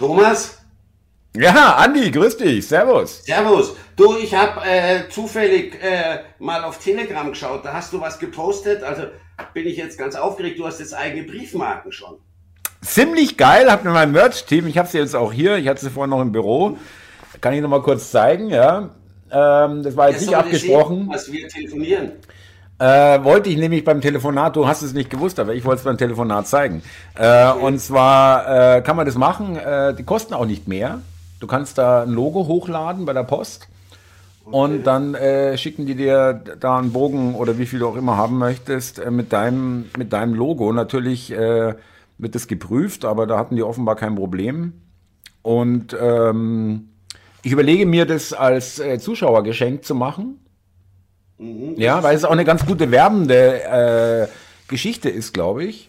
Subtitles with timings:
[0.00, 0.56] Thomas?
[1.36, 3.22] Ja, Andi, grüß dich, servus.
[3.22, 3.76] Servus.
[3.96, 8.82] Du, ich habe äh, zufällig äh, mal auf Telegram geschaut, da hast du was gepostet,
[8.82, 9.02] also
[9.52, 12.16] bin ich jetzt ganz aufgeregt, du hast jetzt eigene Briefmarken schon.
[12.80, 15.90] Ziemlich geil, hab mir mein Merch-Team, ich habe sie jetzt auch hier, ich hatte sie
[15.90, 16.78] vorhin noch im Büro,
[17.42, 18.88] kann ich noch mal kurz zeigen, ja.
[19.30, 21.00] Ähm, das war jetzt nicht abgesprochen.
[21.00, 22.12] Sehen, was wir telefonieren.
[22.80, 25.84] Äh, wollte ich nämlich beim Telefonat, du hast es nicht gewusst, aber ich wollte es
[25.84, 26.82] beim Telefonat zeigen.
[27.14, 27.52] Äh.
[27.52, 31.02] Und zwar äh, kann man das machen, äh, die kosten auch nicht mehr.
[31.40, 33.68] Du kannst da ein Logo hochladen bei der Post
[34.46, 34.56] okay.
[34.56, 38.16] und dann äh, schicken die dir da einen Bogen oder wie viel du auch immer
[38.16, 40.72] haben möchtest äh, mit, deinem, mit deinem Logo.
[40.72, 44.72] Natürlich wird das geprüft, aber da hatten die offenbar kein Problem.
[45.42, 46.88] Und ähm,
[47.42, 50.38] ich überlege mir das als Zuschauergeschenk zu machen.
[51.40, 54.28] Mhm, ja, weil es auch eine ganz gute werbende äh,
[54.68, 55.88] Geschichte ist, glaube ich.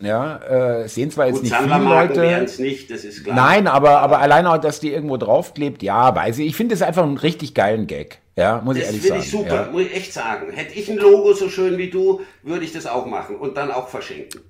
[0.00, 2.46] Ja, äh, sehen zwar jetzt Gut, nicht viele Leute.
[2.58, 3.36] nicht, das ist klar.
[3.36, 6.46] Nein, aber, aber allein auch, dass die irgendwo draufklebt, ja, weiß ich.
[6.46, 8.18] Ich finde es einfach einen richtig geilen Gag.
[8.36, 9.18] Ja, muss das ich ehrlich sagen.
[9.18, 9.72] Das finde ich super, ja.
[9.72, 10.52] muss ich echt sagen.
[10.52, 13.70] Hätte ich ein Logo so schön wie du, würde ich das auch machen und dann
[13.70, 14.40] auch verschenken.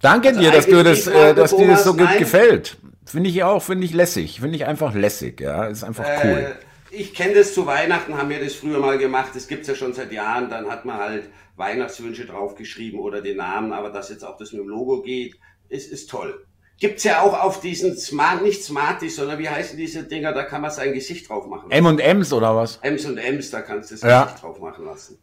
[0.00, 2.76] Danke also dir, dass du das, äh, dass dir das so gut gefällt.
[3.04, 4.40] Finde ich auch, finde ich lässig.
[4.40, 5.64] Finde ich einfach lässig, ja.
[5.64, 6.56] Ist einfach äh, cool.
[6.94, 9.30] Ich kenne das zu Weihnachten, haben wir das früher mal gemacht.
[9.34, 10.50] Das gibt's ja schon seit Jahren.
[10.50, 14.60] Dann hat man halt Weihnachtswünsche draufgeschrieben oder den Namen, aber dass jetzt auch das mit
[14.60, 15.36] dem Logo geht,
[15.68, 16.44] ist, ist toll.
[16.78, 20.60] Gibt's ja auch auf diesen Smart, nicht Smarties, sondern wie heißen diese Dinger, da kann
[20.60, 21.70] man sein Gesicht drauf machen.
[21.70, 22.78] M und M's oder was?
[22.82, 24.24] M's und M's, da kannst du das ja.
[24.24, 25.18] Gesicht drauf machen lassen.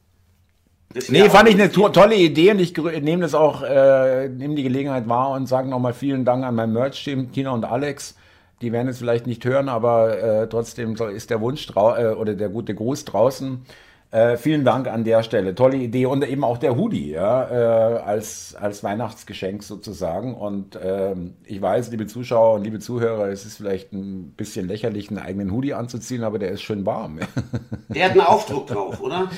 [0.94, 4.56] Das nee, fand ich eine to tolle Idee und ich nehme das auch, äh, nehme
[4.56, 8.16] die Gelegenheit wahr und sage nochmal vielen Dank an mein Merch-Team, Tina und Alex.
[8.62, 12.50] Die werden es vielleicht nicht hören, aber äh, trotzdem ist der Wunsch äh, oder der
[12.50, 13.66] gute Gruß draußen.
[14.12, 15.54] Äh, vielen Dank an der Stelle.
[15.54, 16.08] Tolle Idee.
[16.08, 20.34] Und eben auch der Hoodie, ja, äh, als, als Weihnachtsgeschenk sozusagen.
[20.34, 25.10] Und ähm, ich weiß, liebe Zuschauer und liebe Zuhörer, es ist vielleicht ein bisschen lächerlich,
[25.10, 27.20] einen eigenen Hoodie anzuziehen, aber der ist schön warm.
[27.90, 29.30] Der hat einen Aufdruck drauf, oder?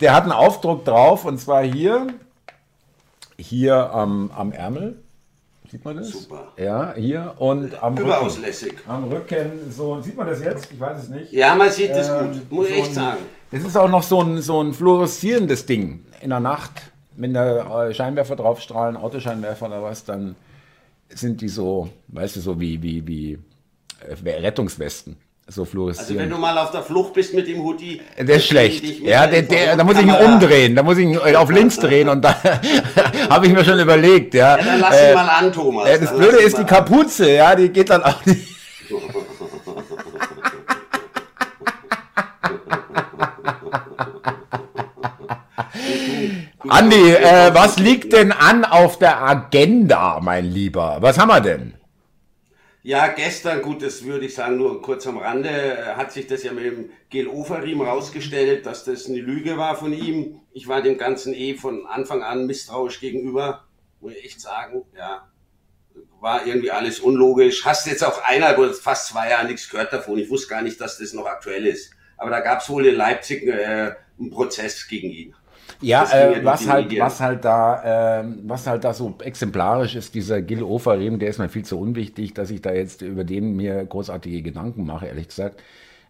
[0.00, 2.08] Der hat einen Aufdruck drauf und zwar hier,
[3.38, 5.03] hier am, am Ärmel.
[5.74, 6.10] Sieht man das?
[6.10, 6.52] Super.
[6.56, 8.46] Ja, hier und am Überaus Rücken.
[8.46, 8.74] lässig.
[8.86, 10.70] Am Rücken, so, sieht man das jetzt?
[10.70, 11.32] Ich weiß es nicht.
[11.32, 13.18] Ja, man sieht es ähm, gut, muss so ich echt sagen.
[13.50, 17.88] Es ist auch noch so ein, so ein fluoreszierendes Ding in der Nacht, wenn da
[17.88, 20.36] äh, Scheinwerfer draufstrahlen, Autoscheinwerfer oder was, dann
[21.08, 23.38] sind die so, weißt du, so wie, wie, wie
[24.08, 26.08] äh, Rettungswesten so fluoreszieren.
[26.08, 28.00] Also wenn du mal auf der Flucht bist mit dem Hoodie.
[28.18, 28.84] Der ist schlecht.
[29.00, 30.74] Ja, der, der, da muss ich ihn umdrehen.
[30.74, 32.34] Da muss ich ihn auf links drehen und da
[33.30, 34.34] habe ich mir schon überlegt.
[34.34, 35.88] Ja, ja dann lass ihn äh, mal an, Thomas.
[35.88, 38.48] Äh, das Blöde ist die Kapuze, ja, die geht dann auch nicht.
[46.66, 50.96] Andi, äh, was liegt denn an auf der Agenda, mein Lieber?
[51.00, 51.74] Was haben wir denn?
[52.86, 56.42] Ja, gestern, gut, das würde ich sagen, nur kurz am Rande, äh, hat sich das
[56.42, 60.42] ja mit dem Gel rausgestellt, dass das eine Lüge war von ihm.
[60.52, 63.64] Ich war dem Ganzen eh von Anfang an misstrauisch gegenüber,
[64.00, 65.30] muss ich echt sagen, ja.
[66.20, 67.64] War irgendwie alles unlogisch.
[67.64, 70.18] Hast jetzt auch eineinhalb oder fast zwei Jahre nichts gehört davon.
[70.18, 71.90] Ich wusste gar nicht, dass das noch aktuell ist.
[72.18, 75.34] Aber da gab es wohl in Leipzig äh, einen Prozess gegen ihn.
[75.80, 80.42] Ja, äh, was halt, was halt da, äh, was halt da so exemplarisch ist, dieser
[80.42, 83.84] Gil Oferim, der ist mir viel zu unwichtig, dass ich da jetzt über den mir
[83.84, 85.62] großartige Gedanken mache, ehrlich gesagt.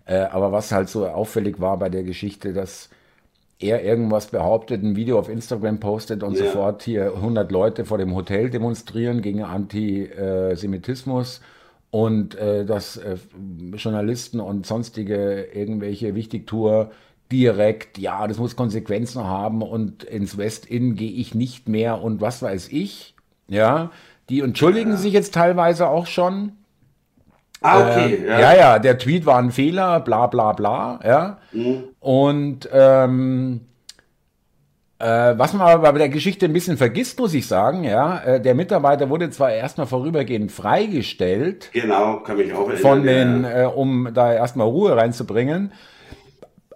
[0.06, 2.91] Äh, aber was halt so auffällig war bei der Geschichte, dass
[3.58, 6.46] er irgendwas behauptet, ein Video auf Instagram postet und ja.
[6.46, 11.41] sofort hier 100 Leute vor dem Hotel demonstrieren gegen Antisemitismus
[11.91, 13.16] und äh, dass äh,
[13.75, 16.91] Journalisten und sonstige irgendwelche Wichtigtour
[17.34, 22.42] direkt, ja, das muss Konsequenzen haben und ins West-In gehe ich nicht mehr und was
[22.42, 23.16] weiß ich.
[23.48, 23.90] Ja,
[24.28, 24.96] die entschuldigen ja.
[24.96, 26.52] sich jetzt teilweise auch schon.
[27.60, 28.14] Ah, okay.
[28.14, 28.38] Ähm, ja.
[28.40, 28.56] ja.
[28.56, 31.38] ja, der Tweet war ein Fehler, bla bla bla, ja.
[31.50, 31.84] Mhm.
[31.98, 33.62] Und ähm,
[35.00, 38.40] äh, was man aber bei der Geschichte ein bisschen vergisst, muss ich sagen, ja, äh,
[38.40, 41.70] der Mitarbeiter wurde zwar erstmal vorübergehend freigestellt.
[41.72, 42.78] Genau, kann mich auch erinnern.
[42.78, 43.62] Von den, ja.
[43.62, 45.72] äh, um da erstmal Ruhe reinzubringen.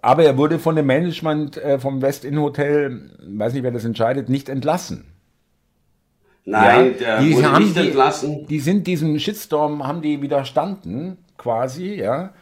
[0.03, 4.29] Aber er wurde von dem Management äh, vom West-Inn Hotel, weiß nicht, wer das entscheidet,
[4.29, 5.05] nicht entlassen.
[6.45, 8.47] Nein, ja, der die wurde haben nicht die, entlassen.
[8.47, 12.33] Die sind diesem Shitstorm, haben die widerstanden, quasi, ja.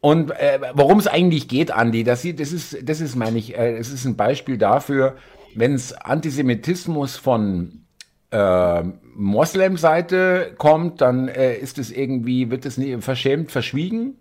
[0.00, 3.76] Und äh, worum es eigentlich geht, Andi, das, das ist, das ist, meine ich, äh,
[3.76, 5.16] es ist ein Beispiel dafür,
[5.54, 7.84] wenn es Antisemitismus von
[8.30, 8.82] äh,
[9.14, 14.16] Moslem-Seite kommt, dann äh, ist es irgendwie, wird es verschämt verschwiegen,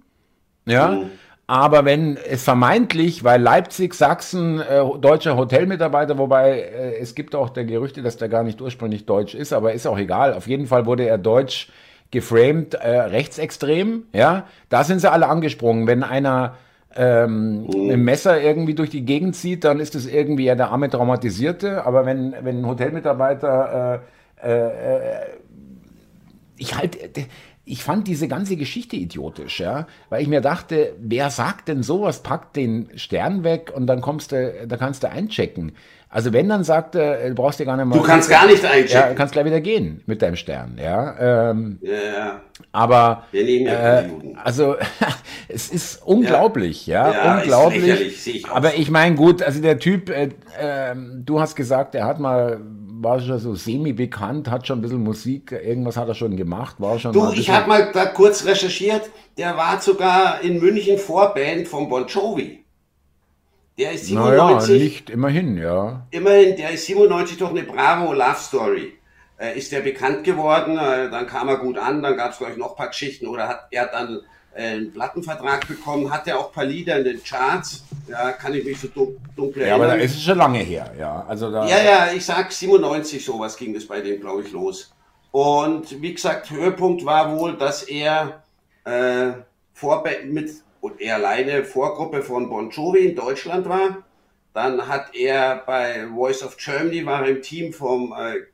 [0.65, 0.91] ja.
[0.91, 1.09] Mhm.
[1.49, 7.49] Aber wenn es vermeintlich, weil Leipzig, Sachsen, äh, deutscher Hotelmitarbeiter, wobei äh, es gibt auch
[7.49, 10.33] der Gerüchte, dass der gar nicht ursprünglich deutsch ist, aber ist auch egal.
[10.33, 11.69] Auf jeden Fall wurde er deutsch
[12.11, 15.87] geframed äh, rechtsextrem, ja, da sind sie alle angesprungen.
[15.87, 16.55] Wenn einer
[16.95, 17.91] ähm, mhm.
[17.91, 21.85] ein Messer irgendwie durch die Gegend zieht, dann ist es irgendwie ja der arme Traumatisierte.
[21.85, 24.01] Aber wenn, wenn ein Hotelmitarbeiter,
[24.43, 25.19] äh, äh, äh
[26.59, 26.97] ich halt,
[27.67, 32.23] ich fand diese ganze Geschichte idiotisch, ja, weil ich mir dachte, wer sagt denn sowas,
[32.23, 35.73] packt den Stern weg und dann kommst du, da kannst du einchecken.
[36.09, 37.97] Also wenn dann sagt er, du brauchst dir gar nicht mal.
[37.97, 39.09] Du kannst gar nicht einchecken.
[39.09, 41.49] Ja, kannst gleich wieder gehen mit deinem Stern, ja.
[41.51, 42.41] Ähm, ja, ja.
[42.71, 44.03] Aber äh,
[44.41, 44.77] also
[45.49, 48.27] es ist unglaublich, ja, ja, ja unglaublich.
[48.27, 50.29] Ich aber ich meine, gut, also der Typ, äh,
[50.59, 52.61] äh, du hast gesagt, er hat mal
[53.01, 56.99] war schon so semi-bekannt, hat schon ein bisschen Musik, irgendwas hat er schon gemacht, war
[56.99, 57.13] schon.
[57.13, 62.05] Du, ich habe mal da kurz recherchiert, der war sogar in München Vorband von Bon
[62.07, 62.63] Jovi.
[63.77, 64.69] Der ist 97.
[64.69, 66.07] Naja, nicht immerhin, ja.
[66.09, 68.93] Immerhin, der ist 97 doch eine Bravo Love Story.
[69.39, 72.53] Äh, ist der bekannt geworden, äh, dann kam er gut an, dann gab es, glaube
[72.53, 74.21] ich, noch ein paar Geschichten oder hat er dann
[74.55, 78.53] äh, einen Plattenvertrag bekommen, hat er auch ein paar Lieder in den Charts, ja, kann
[78.53, 78.87] ich mich so
[79.35, 79.67] dunkel erinnern.
[79.67, 81.25] Ja, aber da ist es schon lange her, ja.
[81.27, 84.93] Also da ja, ja, ich sag 97 sowas ging es bei dem, glaube ich, los.
[85.31, 88.43] Und wie gesagt, Höhepunkt war wohl, dass er
[88.85, 89.33] äh,
[89.73, 90.51] vor, mit
[90.81, 94.03] und er alleine Vorgruppe von Bon Jovi in Deutschland war.
[94.53, 98.45] Dann hat er bei Voice of Germany war im Team vom äh,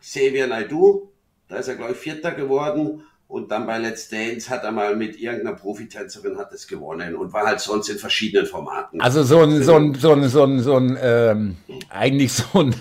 [0.00, 1.08] Xavier Naidoo.
[1.48, 3.04] Da ist er, glaube ich, Vierter geworden.
[3.32, 7.32] Und dann bei Let's Dance hat er mal mit irgendeiner Profitänzerin hat es gewonnen und
[7.32, 9.00] war halt sonst in verschiedenen Formaten.
[9.00, 11.56] Also so ein, so ein, so ein, so ein, so ein ähm,
[11.88, 12.74] eigentlich so ein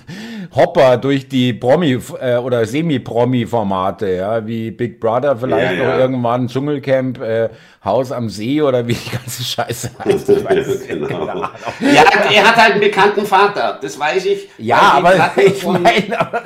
[0.53, 5.94] Hopper durch die Promi- äh, oder Semi-Promi-Formate, ja, wie Big Brother vielleicht ja, ja.
[5.94, 7.47] noch irgendwann, Dschungelcamp, äh,
[7.86, 10.30] Haus am See oder wie die ganze Scheiße heißt.
[10.31, 11.27] Ich weiß genau.
[11.27, 14.50] Ja, er hat halt einen bekannten Vater, das weiß ich.
[14.57, 16.44] Ja, aber ich meine...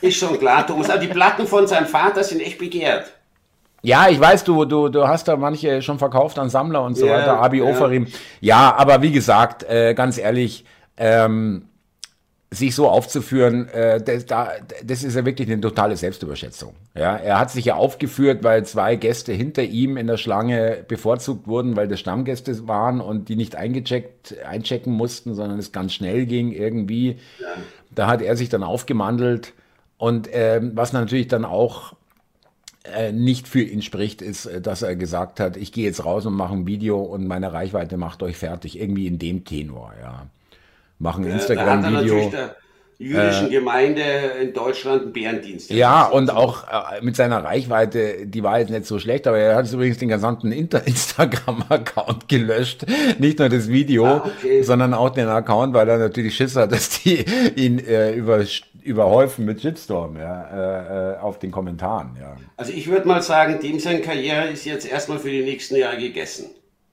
[0.00, 0.88] Ist schon klar, Thomas.
[0.88, 3.17] Aber die Platten von seinem Vater sind echt begehrt.
[3.82, 7.06] Ja, ich weiß, du, du, du hast da manche schon verkauft an Sammler und so
[7.06, 7.70] yeah, weiter, Abi yeah.
[7.70, 8.06] Oferim.
[8.40, 10.64] Ja, aber wie gesagt, äh, ganz ehrlich,
[10.96, 11.68] ähm,
[12.50, 14.52] sich so aufzuführen, äh, das, da,
[14.82, 16.74] das ist ja wirklich eine totale Selbstüberschätzung.
[16.94, 21.46] Ja, er hat sich ja aufgeführt, weil zwei Gäste hinter ihm in der Schlange bevorzugt
[21.46, 26.24] wurden, weil das Stammgäste waren und die nicht eingecheckt, einchecken mussten, sondern es ganz schnell
[26.24, 27.18] ging irgendwie.
[27.38, 27.46] Ja.
[27.94, 29.52] Da hat er sich dann aufgemandelt
[29.98, 31.96] und ähm, was natürlich dann auch äh,
[33.12, 36.34] nicht für ihn spricht, ist, äh, dass er gesagt hat, ich gehe jetzt raus und
[36.34, 38.78] mache ein Video und meine Reichweite macht euch fertig.
[38.80, 40.26] Irgendwie in dem Tenor, ja.
[40.98, 42.32] Machen ein Instagram-Video
[42.98, 44.02] jüdischen äh, Gemeinde
[44.42, 45.70] in Deutschland einen Bärendienst.
[45.70, 49.56] Ja, und auch äh, mit seiner Reichweite, die war jetzt nicht so schlecht, aber er
[49.56, 52.84] hat übrigens den gesamten Instagram-Account gelöscht.
[53.18, 54.62] Nicht nur das Video, ah, okay.
[54.62, 57.24] sondern auch den Account, weil er natürlich Schiss hat, dass die
[57.54, 58.44] ihn äh, über,
[58.82, 62.16] überhäufen mit Shitstorm ja, äh, äh, auf den Kommentaren.
[62.20, 62.36] Ja.
[62.56, 65.98] Also ich würde mal sagen, dem seine Karriere ist jetzt erstmal für die nächsten Jahre
[65.98, 66.46] gegessen.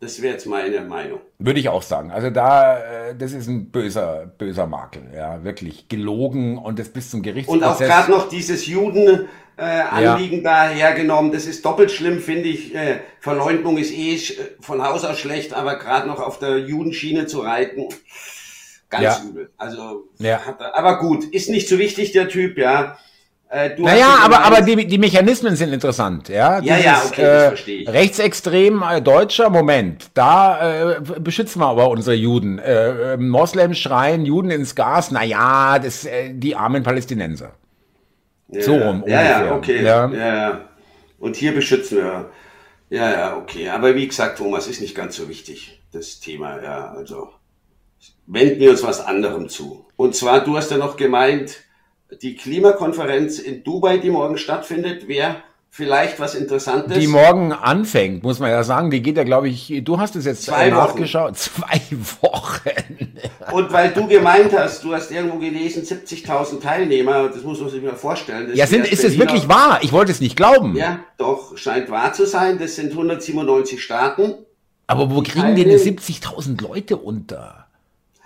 [0.05, 1.19] Das wäre jetzt meine Meinung.
[1.39, 2.11] Würde ich auch sagen.
[2.11, 5.01] Also da, äh, das ist ein böser, böser Makel.
[5.15, 7.67] Ja, wirklich gelogen und das bis zum Gerichtsprozess.
[7.67, 10.67] Und auch gerade noch dieses Juden, äh, Anliegen ja.
[10.67, 11.31] da hergenommen.
[11.31, 12.75] Das ist doppelt schlimm, finde ich.
[12.75, 14.19] Äh, Verleumdung ist eh
[14.59, 17.89] von Haus aus schlecht, aber gerade noch auf der Judenschiene zu reiten,
[18.91, 19.21] ganz ja.
[19.27, 19.49] übel.
[19.57, 20.39] Also, ja.
[20.59, 22.99] Er, aber gut, ist nicht so wichtig, der Typ, ja.
[23.55, 26.59] Äh, naja, aber, aber die, die Mechanismen sind interessant, ja.
[26.59, 27.89] Ja, Dieses, ja, okay, das äh, verstehe ich.
[27.89, 32.59] Rechtsextrem äh, deutscher Moment, da äh, beschützen wir aber unsere Juden.
[32.59, 37.53] Äh, äh, Moslems schreien Juden ins Gas, naja, das, äh, die armen Palästinenser.
[38.49, 39.05] Ja, so rum.
[39.07, 39.45] Ja, ungefähr.
[39.45, 39.83] ja, okay.
[39.83, 40.09] Ja.
[40.09, 40.61] ja, ja.
[41.19, 42.31] Und hier beschützen wir.
[42.89, 43.69] Ja, ja, okay.
[43.69, 46.91] Aber wie gesagt, Thomas, ist nicht ganz so wichtig, das Thema, ja.
[46.91, 47.29] Also
[48.27, 49.85] wenden wir uns was anderem zu.
[49.95, 51.64] Und zwar, du hast ja noch gemeint,
[52.21, 55.37] die Klimakonferenz in Dubai, die morgen stattfindet, wäre
[55.75, 56.97] vielleicht was Interessantes.
[56.97, 58.91] Die morgen anfängt, muss man ja sagen.
[58.91, 61.31] Die geht ja, glaube ich, du hast es jetzt Zwei nachgeschaut.
[61.31, 61.35] Wochen.
[61.35, 61.81] Zwei
[62.21, 63.17] Wochen.
[63.51, 67.83] Und weil du gemeint hast, du hast irgendwo gelesen, 70.000 Teilnehmer, das muss man sich
[67.83, 68.51] mal vorstellen.
[68.53, 69.79] ja, sind, ist es wirklich wahr?
[69.81, 70.77] Ich wollte es nicht glauben.
[70.77, 72.57] Ja, doch, scheint wahr zu sein.
[72.57, 74.35] Das sind 197 Staaten.
[74.87, 77.67] Aber wo kriegen denn die 70.000 Leute unter?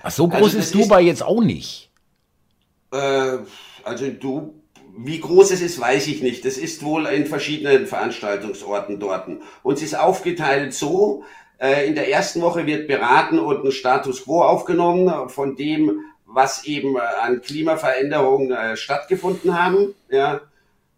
[0.04, 1.90] Ach, so groß also ist Dubai ist, jetzt auch nicht.
[2.92, 3.38] Äh,
[3.84, 4.54] also du,
[4.98, 6.46] wie groß es ist, weiß ich nicht.
[6.46, 9.28] Das ist wohl in verschiedenen Veranstaltungsorten dort.
[9.64, 11.24] Und es ist aufgeteilt so,
[11.60, 16.66] äh, in der ersten Woche wird beraten und ein Status quo aufgenommen von dem, was
[16.66, 19.94] eben äh, an Klimaveränderungen äh, stattgefunden haben.
[20.10, 20.42] Ja,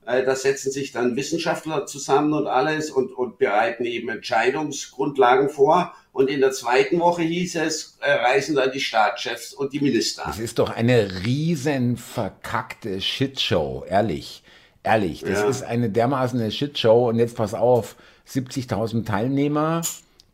[0.03, 5.93] da setzen sich dann Wissenschaftler zusammen und alles und, und bereiten eben Entscheidungsgrundlagen vor.
[6.13, 10.24] Und in der zweiten Woche hieß es, äh, reisen dann die Staatschefs und die Minister.
[10.25, 14.44] Das ist doch eine riesen verkackte Shitshow, ehrlich.
[14.84, 15.48] Ehrlich, das ja.
[15.48, 17.96] ist eine dermaßen eine Shitshow und jetzt pass auf,
[18.27, 19.82] 70.000 Teilnehmer,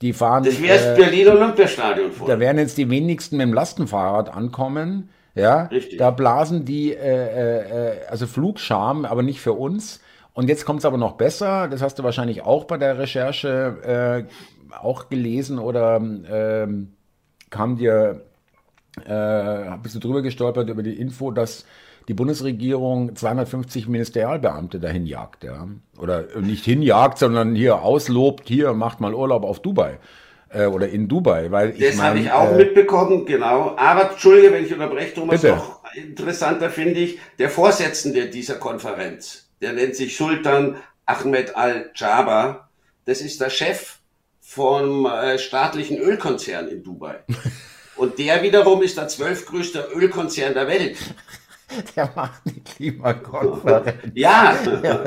[0.02, 0.44] die fahren.
[0.44, 2.28] Das wäre äh, Berlin Olympiastadion vor.
[2.28, 5.10] Da werden jetzt die wenigsten mit dem Lastenfahrrad ankommen.
[5.36, 6.00] Ja, Richtig.
[6.00, 10.00] da blasen die äh, äh, also Flugscham, aber nicht für uns.
[10.34, 11.68] Und jetzt kommt es aber noch besser.
[11.68, 14.32] Das hast du wahrscheinlich auch bei der Recherche äh,
[14.72, 16.94] auch gelesen oder ähm,
[17.50, 18.26] kam dir,
[19.06, 21.66] äh, bist du drüber gestolpert über die Info, dass
[22.08, 25.68] die Bundesregierung 250 Ministerialbeamte dahin jagt, ja.
[26.00, 30.00] Oder nicht hinjagt, sondern hier auslobt, hier macht mal Urlaub auf Dubai.
[30.50, 33.76] Äh, oder in Dubai, weil ich Das habe ich auch äh, mitbekommen, genau.
[33.76, 35.56] Aber Entschuldige, wenn ich unterbreche, Thomas, bitte.
[35.56, 42.70] noch interessanter finde ich, der Vorsitzende dieser Konferenz, der nennt sich Sultan Ahmed Al-Jaber.
[43.04, 43.97] Das ist der Chef
[44.48, 47.18] vom äh, staatlichen Ölkonzern in Dubai.
[47.98, 50.98] Und der wiederum ist der zwölfgrößte Ölkonzern der Welt.
[51.98, 53.98] Der macht eine Klimakonferenz.
[54.14, 54.56] Ja.
[54.82, 55.00] ja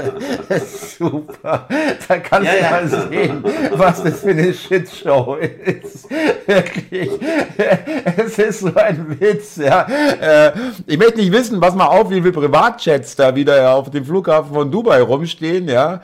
[0.61, 1.67] super.
[2.07, 2.71] Da kannst ja, du ja.
[2.71, 6.11] mal sehen, was das für eine Shitshow ist.
[6.11, 7.11] Wirklich.
[8.19, 9.87] Es ist so ein Witz, ja.
[10.21, 10.53] Äh,
[10.87, 14.53] ich möchte nicht wissen, was mal auf, wie viele Privatjets da wieder auf dem Flughafen
[14.53, 16.03] von Dubai rumstehen, ja.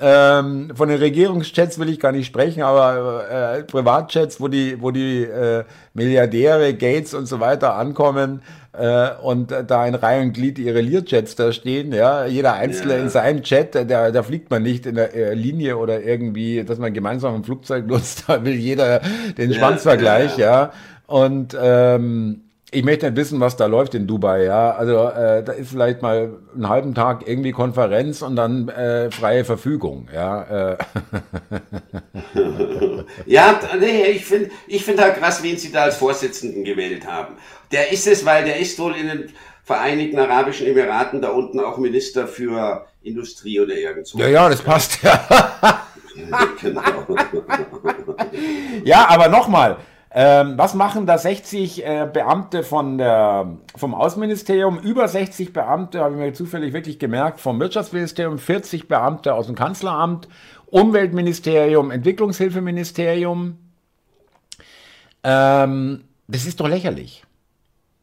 [0.00, 3.28] Ähm, von den Regierungsjets will ich gar nicht sprechen, aber
[3.58, 9.52] äh, Privatjets, wo die, wo die äh, Milliardäre, Gates und so weiter ankommen äh, und
[9.66, 13.00] da in Reihe und Glied ihre Learjets da stehen, ja, jeder Einzelne ja.
[13.00, 16.94] in seinem da, da fliegt man nicht in der äh, Linie oder irgendwie, dass man
[16.94, 19.00] gemeinsam ein Flugzeug nutzt, da will jeder
[19.36, 20.46] den ja, Schwanzvergleich, ja.
[20.46, 20.72] ja.
[21.06, 24.72] Und ähm, ich möchte nicht wissen, was da läuft in Dubai, ja.
[24.72, 29.44] Also äh, da ist vielleicht mal einen halben Tag irgendwie Konferenz und dann äh, freie
[29.44, 30.72] Verfügung, ja.
[30.72, 30.76] Äh.
[33.26, 37.36] ja, nee, ich finde ich finde halt krass, wen sie da als Vorsitzenden gewählt haben.
[37.72, 39.32] Der ist es, weil der ist wohl in den
[39.64, 44.18] Vereinigten Arabischen Emiraten da unten auch Minister für Industrie oder irgendwo.
[44.18, 45.26] Ja, ja, das passt ja.
[46.60, 47.16] genau.
[48.84, 49.76] ja, aber nochmal.
[50.10, 54.78] Ähm, was machen da 60 äh, Beamte von der, vom Außenministerium?
[54.78, 59.54] Über 60 Beamte, habe ich mir zufällig wirklich gemerkt, vom Wirtschaftsministerium, 40 Beamte aus dem
[59.54, 60.28] Kanzleramt,
[60.66, 63.58] Umweltministerium, Entwicklungshilfeministerium.
[65.24, 67.24] Ähm, das ist doch lächerlich.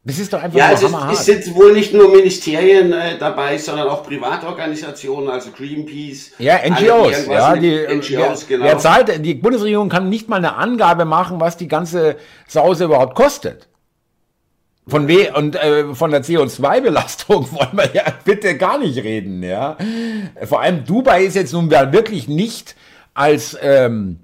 [0.08, 1.14] Das ist doch einfach ja, nur hammerhart.
[1.14, 6.34] Es sind wohl nicht nur Ministerien äh, dabei, sondern auch Privatorganisationen, also Greenpeace.
[6.38, 7.26] Ja, NGOs.
[7.26, 8.66] Ja, die, NGOs, wer, genau.
[8.66, 13.16] Wer zahlt, die Bundesregierung kann nicht mal eine Angabe machen, was die ganze Sause überhaupt
[13.16, 13.68] kostet.
[14.88, 19.76] Von we und äh, von der CO2-Belastung wollen wir ja bitte gar nicht reden, ja.
[20.44, 22.76] Vor allem Dubai ist jetzt nun wirklich nicht
[23.16, 24.20] als ähm,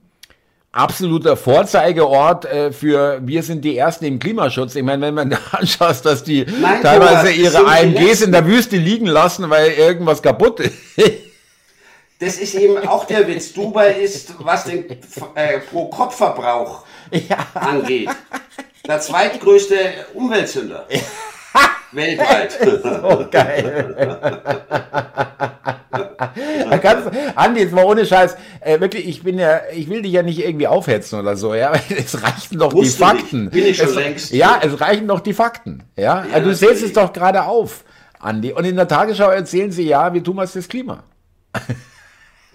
[0.72, 4.76] absoluter Vorzeigeort äh, für wir sind die Ersten im Klimaschutz.
[4.76, 8.78] Ich meine, wenn man da anschaut, dass die Nein, teilweise ihre AMGs in der Wüste
[8.78, 10.74] liegen lassen, weil irgendwas kaputt ist.
[12.20, 13.52] Das ist eben auch der Witz.
[13.52, 14.86] Dubai ist, was den
[15.34, 17.48] äh, Pro-Kopf-Verbrauch ja.
[17.56, 18.10] angeht,
[18.88, 19.76] der zweitgrößte
[20.14, 20.88] Umweltsünder.
[21.92, 22.52] Weltweit.
[22.84, 23.96] so geil.
[26.82, 30.24] Ganz, Andi, jetzt mal ohne Scheiß, äh, wirklich, ich bin ja, ich will dich ja
[30.24, 33.50] nicht irgendwie aufhetzen oder so, ja, es reichen doch Musst die Fakten.
[33.50, 34.32] Bin ich schon es, längst.
[34.32, 36.26] Ja, es reichen doch die Fakten, ja.
[36.26, 37.84] ja also du zählst es doch gerade auf,
[38.20, 38.54] Andi.
[38.54, 41.04] Und in der Tagesschau erzählen sie ja, wie Thomas das Klima.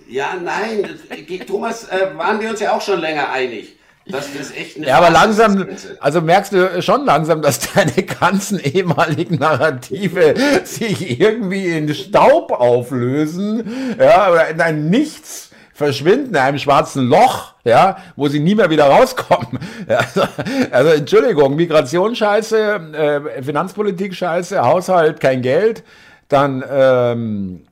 [0.09, 0.99] Ja, nein,
[1.47, 3.76] Thomas, äh, waren wir uns ja auch schon länger einig.
[4.09, 5.67] Das ist echt eine ja, aber langsam,
[5.99, 10.35] also merkst du schon langsam, dass deine ganzen ehemaligen Narrative
[10.65, 17.55] sich irgendwie in Staub auflösen, ja, oder in ein Nichts verschwinden, in einem schwarzen Loch,
[17.65, 19.59] ja, wo sie nie mehr wieder rauskommen.
[19.89, 20.23] Ja, also,
[20.71, 25.85] also, Entschuldigung, Migrationsscheiße, äh, Finanzpolitik-Scheiße, Haushalt, kein Geld,
[26.29, 27.67] dann ähm,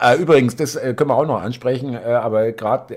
[0.00, 2.96] äh, übrigens, das äh, können wir auch noch ansprechen, äh, aber gerade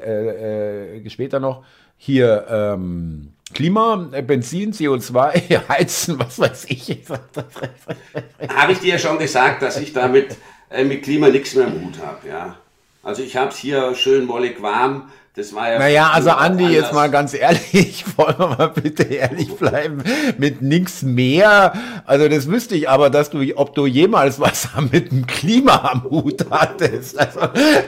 [1.08, 1.64] später noch
[2.06, 6.90] hier ähm, Klima, äh, Benzin, CO2, Heizen, was weiß ich.
[8.50, 10.36] habe ich dir ja schon gesagt, dass ich damit
[10.70, 12.58] äh, mit Klima nichts mehr im Hut habe, ja.
[13.04, 15.80] Also ich habe es hier schön mollig warm das war ja.
[15.80, 16.82] Naja, also Andi, anders.
[16.82, 20.04] jetzt mal ganz ehrlich, wollen wir mal bitte ehrlich bleiben,
[20.38, 21.74] mit nichts mehr.
[22.06, 26.04] Also das wüsste ich aber, dass du, ob du jemals was mit dem Klima am
[26.04, 27.18] Hut hattest.
[27.18, 27.40] Also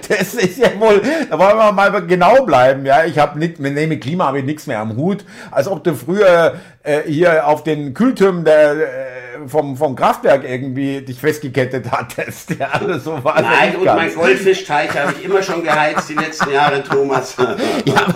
[0.10, 1.00] das ist ja wohl,
[1.30, 2.84] da wollen wir mal genau bleiben.
[2.84, 5.24] Ja, ich habe nicht, mit Klima habe ich nichts mehr am Hut.
[5.52, 11.02] Als ob du früher äh, hier auf den Kühltürmen der äh, vom, vom Kraftwerk irgendwie
[11.02, 12.52] dich festgekettet hattest.
[12.52, 16.52] Ja, also so war Nein, und mein Goldfischteich habe ich immer schon geheizt die letzten
[16.52, 17.36] Jahre, Thomas.
[17.86, 18.08] ja,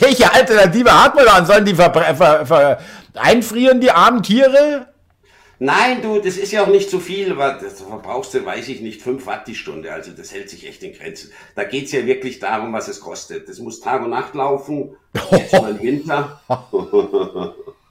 [0.00, 1.46] welche Alternative hat man dann?
[1.46, 2.78] Sollen die ver, ver, ver,
[3.14, 4.88] einfrieren, die armen Tiere?
[5.58, 8.80] Nein, du, das ist ja auch nicht zu viel, weil das verbrauchst du, weiß ich
[8.80, 9.92] nicht, 5 Watt die Stunde.
[9.92, 11.30] Also das hält sich echt in Grenzen.
[11.54, 13.48] Da geht's ja wirklich darum, was es kostet.
[13.48, 14.96] Das muss Tag und Nacht laufen.
[15.30, 16.40] Jetzt mal im Winter.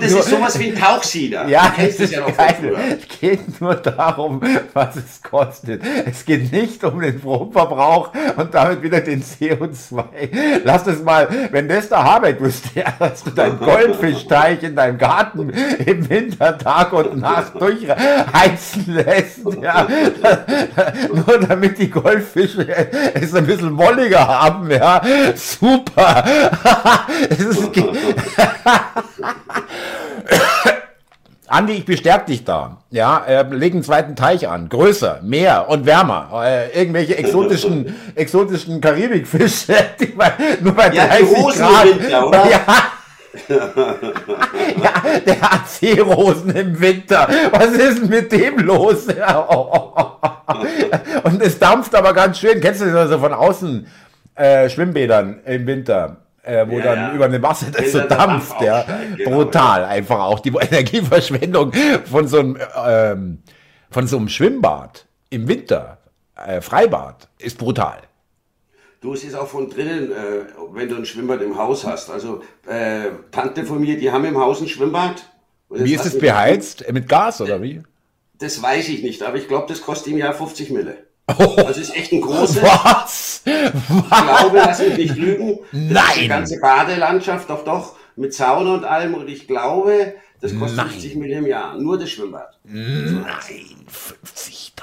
[0.00, 1.48] das nur, ist sowas wie ein Tauchsieder.
[1.48, 4.40] Ja, es, ist ja es geht nur darum,
[4.72, 5.82] was es kostet.
[6.04, 10.04] Es geht nicht um den Stromverbrauch und damit wieder den CO2.
[10.64, 15.50] Lass es mal, wenn das der Habeck wüsste, dass du deinen Goldfischteich in deinem Garten
[15.50, 19.86] im Winter Tag und Nacht durchheizen lässt, ja,
[21.12, 22.66] nur damit die Goldfische
[23.14, 25.00] es ein bisschen molliger haben, ja,
[25.34, 26.24] super.
[27.30, 27.72] es ist,
[31.48, 32.78] Andi, ich bestärke dich da.
[32.90, 34.68] Ja, äh, leg einen zweiten Teich an.
[34.68, 36.42] Größer, mehr und wärmer.
[36.44, 41.84] Äh, irgendwelche exotischen, exotischen Karibikfische, die bei, nur bei ja, 30 Grad.
[41.84, 42.50] Winter, oder?
[42.50, 42.60] Ja.
[43.48, 47.28] ja, der hat Seerosen im Winter.
[47.52, 49.06] Was ist denn mit dem los?
[51.22, 52.60] Und es dampft aber ganz schön.
[52.60, 53.86] Kennst du das also von außen
[54.34, 56.16] äh, Schwimmbädern im Winter?
[56.46, 57.12] Äh, wo ja, dann ja.
[57.12, 58.86] über eine Masse das so dampft, Dampf ja.
[59.16, 59.88] Genau, Brutal ja.
[59.88, 60.40] einfach auch.
[60.40, 61.72] Die Energieverschwendung
[62.04, 63.38] von so einem, ähm,
[63.90, 65.98] von so einem Schwimmbad im Winter,
[66.36, 67.98] äh, Freibad, ist brutal.
[69.00, 70.14] Du, es ist auch von drinnen, äh,
[70.72, 72.10] wenn du ein Schwimmbad im Haus hast.
[72.10, 75.30] Also äh, Tante von mir, die haben im Haus ein Schwimmbad.
[75.68, 76.90] Wie ist es beheizt?
[76.92, 77.82] Mit Gas oder wie?
[78.38, 81.06] Das weiß ich nicht, aber ich glaube, das kostet im Jahr 50 Mille.
[81.28, 82.62] Oh, also ist echt ein großes.
[82.62, 83.42] Was?
[83.44, 85.58] Ich glaube, lass mich nicht lügen.
[85.72, 86.18] Das Nein.
[86.20, 89.14] die ganze Badelandschaft, doch doch, mit Sauna und allem.
[89.14, 90.90] Und ich glaube, das kostet Nein.
[90.90, 91.76] 50 Millionen im Jahr.
[91.78, 92.56] Nur das Schwimmbad.
[92.64, 93.24] Nein,
[93.88, 94.76] 50.000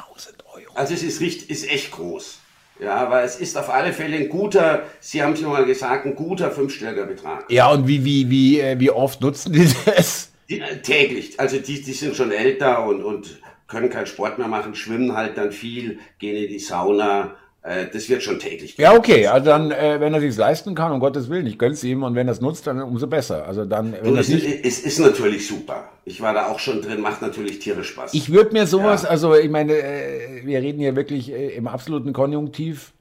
[0.53, 0.73] Euro.
[0.75, 2.39] Also es ist, richtig, ist echt groß.
[2.79, 6.15] Ja, aber es ist auf alle Fälle ein guter, Sie haben es mal gesagt, ein
[6.15, 7.45] guter fünfstelliger Betrag.
[7.49, 10.31] Ja, und wie, wie, wie, äh, wie oft nutzen die das?
[10.49, 11.39] Die, äh, täglich.
[11.39, 15.37] Also die, die sind schon älter und, und können keinen Sport mehr machen, schwimmen halt
[15.37, 17.35] dann viel, gehen in die Sauna.
[17.63, 18.77] Äh, das wird schon täglich.
[18.77, 19.27] Ja, okay.
[19.27, 22.13] Also dann, äh, wenn er sich leisten kann, um Gottes Willen, ich gönn's ihm und
[22.13, 23.47] wenn er es nutzt, dann umso besser.
[23.47, 24.45] Also dann, wenn du, es, nicht...
[24.65, 25.89] es ist natürlich super.
[26.03, 28.13] Ich war da auch schon drin, macht natürlich Tiere Spaß.
[28.13, 29.09] Ich würde mir sowas, ja.
[29.09, 32.91] also ich meine, äh, wir reden hier wirklich äh, im absoluten Konjunktiv.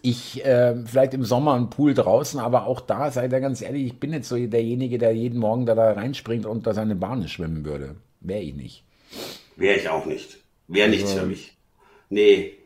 [0.00, 3.84] Ich, äh, vielleicht im Sommer ein Pool draußen, aber auch da, seid ihr ganz ehrlich,
[3.84, 7.28] ich bin nicht so derjenige, der jeden Morgen da, da reinspringt und da seine Bahn
[7.28, 7.96] schwimmen würde.
[8.20, 8.84] Wäre ich nicht.
[9.56, 10.38] Wäre ich auch nicht.
[10.68, 11.56] Wäre nichts also, für mich.
[12.08, 12.58] Nee.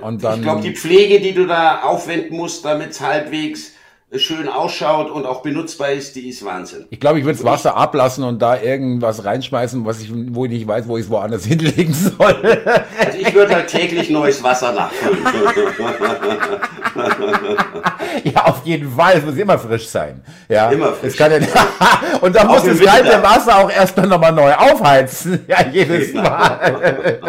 [0.00, 3.71] Und dann, ich glaube, die Pflege, die du da aufwenden musst, damit es halbwegs
[4.16, 6.86] schön ausschaut und auch benutzbar ist, die ist Wahnsinn.
[6.90, 10.50] Ich glaube, ich würde das Wasser ablassen und da irgendwas reinschmeißen, was ich, wo ich
[10.50, 12.60] nicht weiß, wo ich es woanders hinlegen soll.
[12.98, 15.24] Also ich würde halt täglich neues Wasser nachfüllen.
[18.24, 19.14] ja, auf jeden Fall.
[19.16, 20.22] Es muss immer frisch sein.
[20.48, 21.18] Ja, immer frisch.
[21.18, 21.28] Ja,
[22.20, 25.44] und da muss das kalte Wasser auch erst dann nochmal neu aufheizen.
[25.46, 26.22] Ja, jedes genau.
[26.22, 27.20] Mal.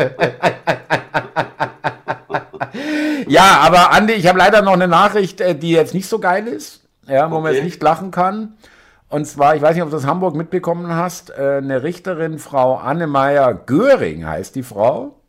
[3.27, 6.47] Ja, aber Andi, ich habe leider noch eine Nachricht, äh, die jetzt nicht so geil
[6.47, 7.43] ist, ja, wo okay.
[7.43, 8.53] man jetzt nicht lachen kann.
[9.09, 12.75] Und zwar, ich weiß nicht, ob du das Hamburg mitbekommen hast, äh, eine Richterin, Frau
[12.75, 15.19] Annemeyer Göring heißt die Frau.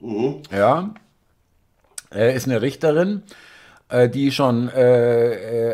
[0.00, 0.42] Mhm.
[0.50, 0.90] Ja,
[2.14, 3.22] äh, ist eine Richterin,
[4.12, 4.68] die schon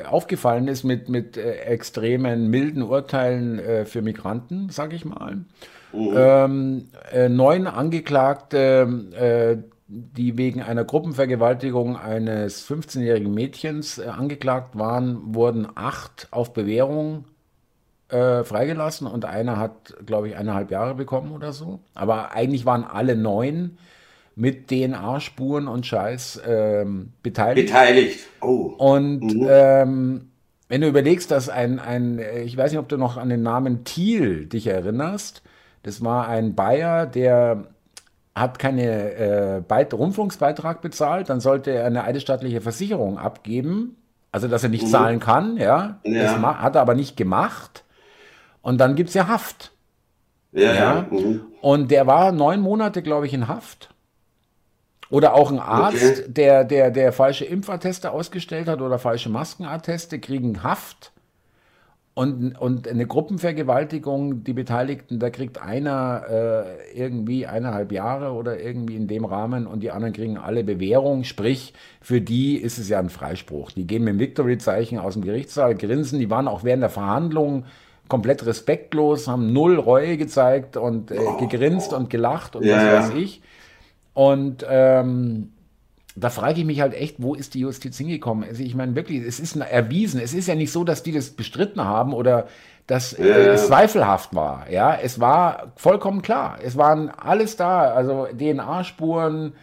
[0.09, 5.39] aufgefallen ist mit, mit extremen, milden Urteilen für Migranten, sag ich mal.
[5.93, 6.15] Mhm.
[6.15, 6.89] Ähm,
[7.31, 16.53] neun Angeklagte die wegen einer Gruppenvergewaltigung eines 15-jährigen Mädchens äh, angeklagt waren, wurden acht auf
[16.53, 17.27] Bewährung
[18.09, 21.81] äh, freigelassen und einer hat, glaube ich, eineinhalb Jahre bekommen oder so.
[21.95, 23.79] Aber eigentlich waren alle neun
[24.35, 27.69] mit DNA-Spuren und Scheiß ähm, beteiligt.
[27.69, 28.19] Beteiligt.
[28.41, 28.75] Oh.
[28.77, 29.47] Und mhm.
[29.49, 30.29] ähm,
[30.69, 33.85] wenn du überlegst, dass ein, ein, ich weiß nicht, ob du noch an den Namen
[33.85, 35.43] Thiel dich erinnerst,
[35.85, 37.69] das war ein Bayer, der
[38.35, 43.97] hat keine äh, Rundfunksbeitrag bezahlt, dann sollte er eine eidesstattliche Versicherung abgeben,
[44.33, 44.91] also dass er nicht mhm.
[44.91, 46.01] zahlen kann, ja.
[46.05, 46.23] ja.
[46.23, 47.85] Das hat er aber nicht gemacht.
[48.61, 49.73] Und dann gibt es ja Haft.
[50.53, 51.07] Ja, ja.
[51.11, 51.43] Mhm.
[51.61, 53.91] Und der war neun Monate, glaube ich, in Haft.
[55.11, 56.25] Oder auch ein Arzt, okay.
[56.29, 61.13] der, der, der falsche Impfatteste ausgestellt hat oder falsche Maskenatteste, kriegen Haft.
[62.17, 68.95] Und, und eine Gruppenvergewaltigung, die Beteiligten, da kriegt einer äh, irgendwie eineinhalb Jahre oder irgendwie
[68.95, 71.25] in dem Rahmen und die anderen kriegen alle Bewährung.
[71.25, 73.73] Sprich, für die ist es ja ein Freispruch.
[73.73, 76.21] Die gehen mit dem Victory-Zeichen aus dem Gerichtssaal, grinsen.
[76.21, 77.65] Die waren auch während der Verhandlung
[78.07, 83.17] komplett respektlos, haben null Reue gezeigt und äh, gegrinst und gelacht und ja, was weiß
[83.17, 83.43] ich.
[84.13, 85.51] Und ähm,
[86.17, 88.49] da frage ich mich halt echt, wo ist die Justiz hingekommen?
[88.49, 90.21] Also ich meine wirklich, es ist erwiesen.
[90.21, 92.47] Es ist ja nicht so, dass die das bestritten haben oder
[92.87, 93.37] dass äh, ja.
[93.53, 94.71] es zweifelhaft war.
[94.71, 96.59] Ja, es war vollkommen klar.
[96.63, 99.55] Es waren alles da, also DNA-Spuren,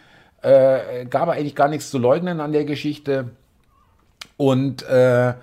[0.42, 3.30] äh, gab eigentlich gar nichts zu leugnen an der Geschichte.
[4.36, 5.34] Und äh,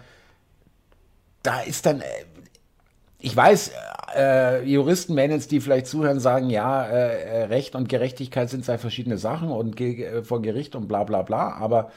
[1.41, 2.06] da ist dann, äh,
[3.19, 3.71] ich weiß,
[4.15, 9.17] äh, Juristen werden die vielleicht zuhören, sagen, ja, äh, Recht und Gerechtigkeit sind zwei verschiedene
[9.17, 11.91] Sachen und ge äh, vor Gericht und bla bla bla, aber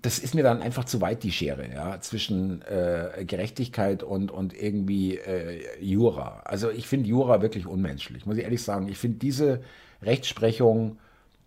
[0.00, 4.54] das ist mir dann einfach zu weit die Schere, ja, zwischen äh, Gerechtigkeit und, und
[4.54, 6.40] irgendwie äh, Jura.
[6.44, 8.88] Also ich finde Jura wirklich unmenschlich, muss ich ehrlich sagen.
[8.88, 9.60] Ich finde diese
[10.00, 10.98] Rechtsprechung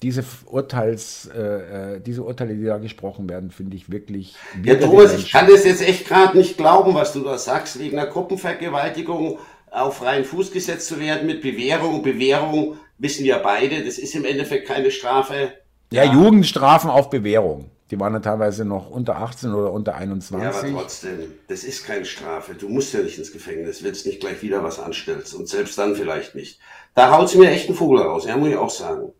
[0.02, 4.36] diese Urteils, äh, äh, diese Urteile, die da gesprochen werden, finde ich wirklich.
[4.64, 7.98] Ja, Thomas, ich kann das jetzt echt gerade nicht glauben, was du da sagst, wegen
[7.98, 9.40] einer Gruppenvergewaltigung
[9.72, 12.02] auf freien Fuß gesetzt zu werden mit Bewährung.
[12.02, 15.54] Bewährung wissen wir beide, das ist im Endeffekt keine Strafe.
[15.92, 16.14] Ja, ja.
[16.14, 17.72] Jugendstrafen auf Bewährung.
[17.92, 20.44] Die waren dann teilweise noch unter 18 oder unter 21.
[20.44, 22.56] Ja, aber trotzdem, das ist keine Strafe.
[22.56, 25.36] Du musst ja nicht ins Gefängnis, wenn es nicht gleich wieder was anstellst.
[25.36, 26.60] Und selbst dann vielleicht nicht.
[26.96, 29.14] Da haut sie mir echt einen Vogel raus, ja, muss ich auch sagen.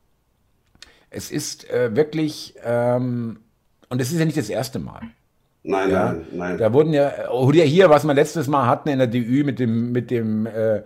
[1.10, 3.40] Es ist äh, wirklich, ähm,
[3.90, 5.02] und es ist ja nicht das erste Mal.
[5.64, 6.58] Nein, ja, nein, nein.
[6.58, 9.92] Da wurden ja, oder hier, was wir letztes Mal hatten in der DÜ mit dem,
[9.92, 10.82] mit dem äh,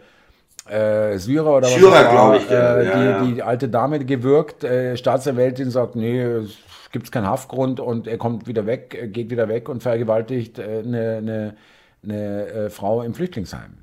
[0.69, 3.23] äh, Syrer oder Syrer, was glaube ich, äh, ja, die, ja.
[3.23, 4.63] die alte Dame gewirkt.
[4.63, 6.57] Äh, Staatsanwältin sagt, nee, es
[6.91, 11.17] gibt keinen Haftgrund und er kommt wieder weg, geht wieder weg und vergewaltigt äh, eine,
[11.17, 11.55] eine,
[12.03, 13.77] eine äh, Frau im Flüchtlingsheim.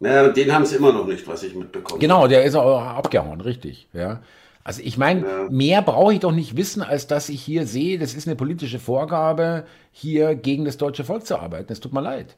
[0.00, 2.00] Ja, den haben sie immer noch nicht, was ich mitbekomme.
[2.00, 3.88] Genau, der ist auch abgehauen, richtig.
[3.92, 4.20] Ja.
[4.64, 5.48] Also ich meine, ja.
[5.50, 8.78] mehr brauche ich doch nicht wissen, als dass ich hier sehe, das ist eine politische
[8.78, 11.72] Vorgabe, hier gegen das deutsche Volk zu arbeiten.
[11.72, 12.36] Es tut mir leid.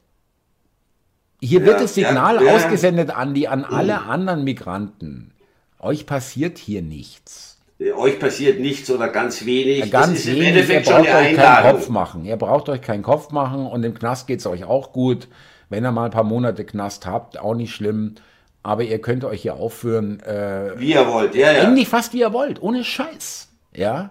[1.41, 5.33] Hier ja, wird das Signal ja, ausgesendet an die, an alle anderen Migranten.
[5.79, 7.61] Euch passiert hier nichts.
[7.97, 9.91] Euch passiert nichts oder ganz wenig.
[9.91, 10.69] ganz wenig.
[10.71, 12.25] Ihr braucht euch keinen Kopf machen.
[12.25, 15.29] Ihr braucht euch keinen Kopf machen und im Knast geht es euch auch gut.
[15.69, 18.15] Wenn ihr mal ein paar Monate Knast habt, auch nicht schlimm
[18.65, 20.21] aber ihr könnt euch hier aufführen.
[20.21, 21.63] Äh, wie ihr wollt, ja, ja.
[21.63, 23.49] Eigentlich fast wie ihr wollt, ohne Scheiß.
[23.75, 24.11] Ja.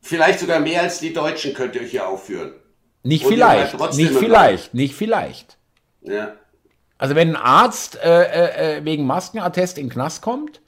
[0.00, 2.54] Vielleicht sogar mehr als die Deutschen könnt ihr euch hier aufführen.
[3.04, 5.58] Nicht Und vielleicht, nicht vielleicht, nicht vielleicht.
[6.00, 6.32] Ja.
[6.96, 10.62] Also wenn ein Arzt äh, äh, äh, wegen Maskenattest in den Knast kommt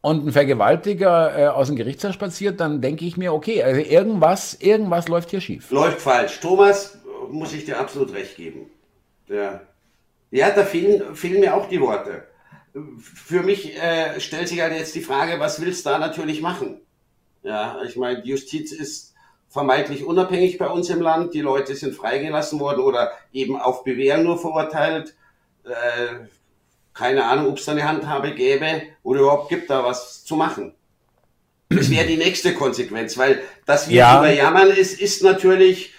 [0.00, 4.54] und ein Vergewaltiger äh, aus dem Gerichtssaal spaziert, dann denke ich mir, okay, also irgendwas,
[4.54, 5.70] irgendwas läuft hier schief.
[5.70, 6.40] Läuft falsch.
[6.40, 6.96] Thomas,
[7.30, 8.70] muss ich dir absolut recht geben.
[9.28, 9.60] Ja,
[10.30, 12.22] ja da fehlen, fehlen mir auch die Worte
[12.98, 16.80] für mich äh, stellt sich halt jetzt die Frage, was willst du da natürlich machen?
[17.42, 19.14] Ja, ich meine, die Justiz ist
[19.48, 21.34] vermeintlich unabhängig bei uns im Land.
[21.34, 25.14] Die Leute sind freigelassen worden oder eben auf Bewährung nur verurteilt.
[25.64, 26.26] Äh,
[26.92, 30.74] keine Ahnung, ob es da eine Handhabe gäbe oder überhaupt gibt da was zu machen.
[31.68, 34.26] Das wäre die nächste Konsequenz, weil dass wir ja.
[34.26, 35.92] jammern ist, ist natürlich,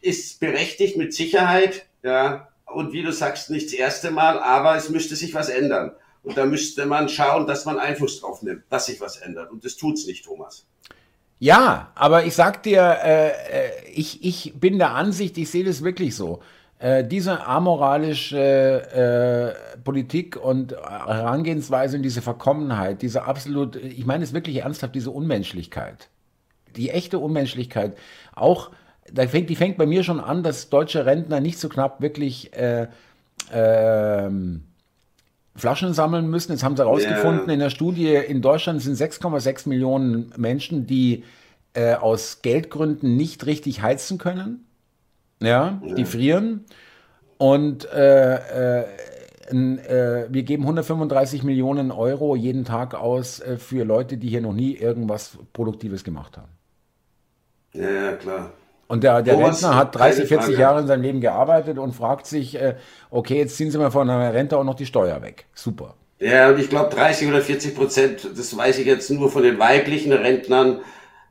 [0.00, 2.48] ist berechtigt mit Sicherheit, ja.
[2.66, 5.92] Und wie du sagst, nicht das erste Mal, aber es müsste sich was ändern.
[6.22, 9.50] Und da müsste man schauen, dass man Einfluss drauf nimmt, dass sich was ändert.
[9.50, 10.66] Und das tut's nicht, Thomas.
[11.38, 15.82] Ja, aber ich sag dir, äh, äh, ich, ich bin der Ansicht, ich sehe das
[15.82, 16.40] wirklich so.
[16.78, 18.38] Äh, diese amoralische
[19.74, 25.10] äh, Politik und Herangehensweise und diese Verkommenheit, diese absolut, ich meine es wirklich ernsthaft, diese
[25.10, 26.10] Unmenschlichkeit,
[26.76, 27.96] die echte Unmenschlichkeit,
[28.34, 28.70] auch,
[29.10, 32.54] da fängt, die fängt bei mir schon an, dass deutsche Rentner nicht so knapp wirklich
[32.54, 32.88] äh,
[33.52, 34.64] ähm,
[35.60, 36.52] Flaschen sammeln müssen.
[36.52, 37.52] Jetzt haben sie herausgefunden, yeah.
[37.52, 41.24] in der Studie in Deutschland sind 6,6 Millionen Menschen, die
[41.74, 44.66] äh, aus Geldgründen nicht richtig heizen können.
[45.40, 45.94] Ja, yeah.
[45.94, 46.64] die frieren.
[47.38, 48.84] Und äh, äh,
[49.50, 54.52] äh, wir geben 135 Millionen Euro jeden Tag aus äh, für Leute, die hier noch
[54.52, 56.50] nie irgendwas Produktives gemacht haben.
[57.72, 58.52] Ja, ja, klar.
[58.90, 62.60] Und der, der Rentner hat 30, 40 Jahre in seinem Leben gearbeitet und fragt sich,
[62.60, 62.74] äh,
[63.08, 65.46] okay, jetzt ziehen Sie mal von der Rente auch noch die Steuer weg.
[65.54, 65.94] Super.
[66.18, 69.60] Ja, und ich glaube 30 oder 40 Prozent, das weiß ich jetzt nur von den
[69.60, 70.80] weiblichen Rentnern,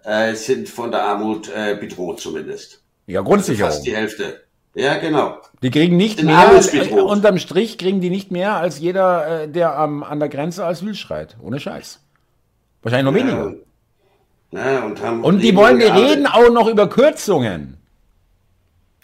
[0.05, 2.81] äh, sind von der Armut äh, bedroht zumindest.
[3.07, 3.65] Ja, Grundsicherung.
[3.65, 4.39] Also fast die Hälfte.
[4.73, 5.39] Ja, genau.
[5.61, 9.49] Die kriegen nicht mehr, als, äh, unterm Strich kriegen die nicht mehr als jeder, äh,
[9.49, 11.35] der am, an der Grenze Asyl schreit.
[11.41, 11.99] Ohne Scheiß.
[12.83, 13.27] Wahrscheinlich noch ja.
[13.27, 13.68] weniger.
[14.51, 17.77] Ja, und, und die wollen, wir reden auch noch über Kürzungen.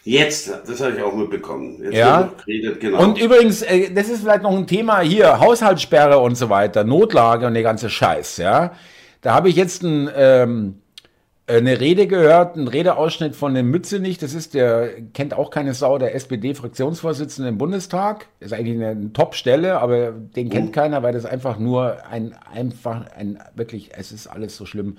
[0.04, 1.80] Jetzt, das habe ich auch mitbekommen.
[1.82, 2.32] Jetzt ja.
[2.46, 3.02] Geredet, genau.
[3.02, 7.48] Und übrigens, äh, das ist vielleicht noch ein Thema hier, Haushaltssperre und so weiter, Notlage
[7.48, 8.74] und der ganze Scheiß, ja.
[9.22, 10.76] Da habe ich jetzt ein, ähm,
[11.48, 15.98] eine Rede gehört, einen Redeausschnitt von dem Mützenich, das ist der, kennt auch keine Sau,
[15.98, 18.28] der SPD-Fraktionsvorsitzende im Bundestag.
[18.40, 20.72] Das ist eigentlich eine Top-Stelle, aber den kennt mhm.
[20.72, 24.98] keiner, weil das einfach nur ein, einfach, ein, wirklich, es ist alles so schlimm.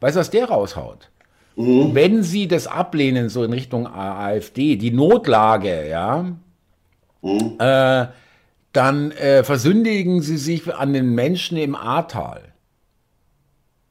[0.00, 1.10] Weißt du, was der raushaut?
[1.58, 1.94] mhm.
[1.94, 6.24] wenn sie das ablehnen, so in Richtung AfD, die Notlage, ja,
[7.20, 7.56] mhm.
[7.58, 8.06] äh,
[8.72, 12.52] dann äh, versündigen sie sich an den Menschen im Ahrtal.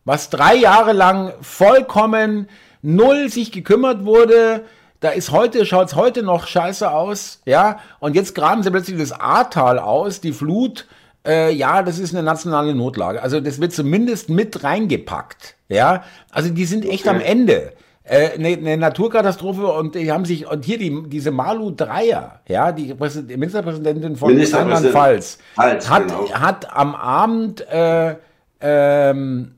[0.05, 2.47] Was drei Jahre lang vollkommen
[2.81, 4.63] null sich gekümmert wurde,
[5.01, 8.97] da ist heute, schaut es heute noch scheiße aus, ja, und jetzt graben sie plötzlich
[8.97, 10.87] das Ahrtal aus, die Flut,
[11.25, 13.21] äh, ja, das ist eine nationale Notlage.
[13.21, 16.03] Also das wird zumindest mit reingepackt, ja.
[16.31, 17.15] Also die sind echt okay.
[17.15, 17.73] am Ende.
[18.03, 22.71] Äh, eine, eine Naturkatastrophe und die haben sich, und hier die, diese Malu Dreier, ja,
[22.71, 22.95] die
[23.35, 26.29] Ministerpräsidentin von Rheinland-Pfalz, hat, genau.
[26.31, 28.15] hat am Abend äh,
[28.61, 29.55] ähm,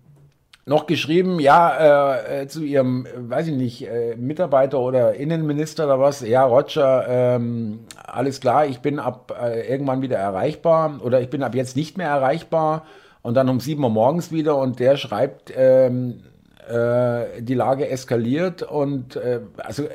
[0.65, 5.99] noch geschrieben, ja, äh, äh, zu ihrem, weiß ich nicht, äh, Mitarbeiter oder Innenminister oder
[5.99, 11.29] was, ja, Roger, ähm, alles klar, ich bin ab äh, irgendwann wieder erreichbar oder ich
[11.29, 12.85] bin ab jetzt nicht mehr erreichbar
[13.21, 16.21] und dann um 7 Uhr morgens wieder und der schreibt, ähm,
[16.69, 19.85] äh, die Lage eskaliert und äh, also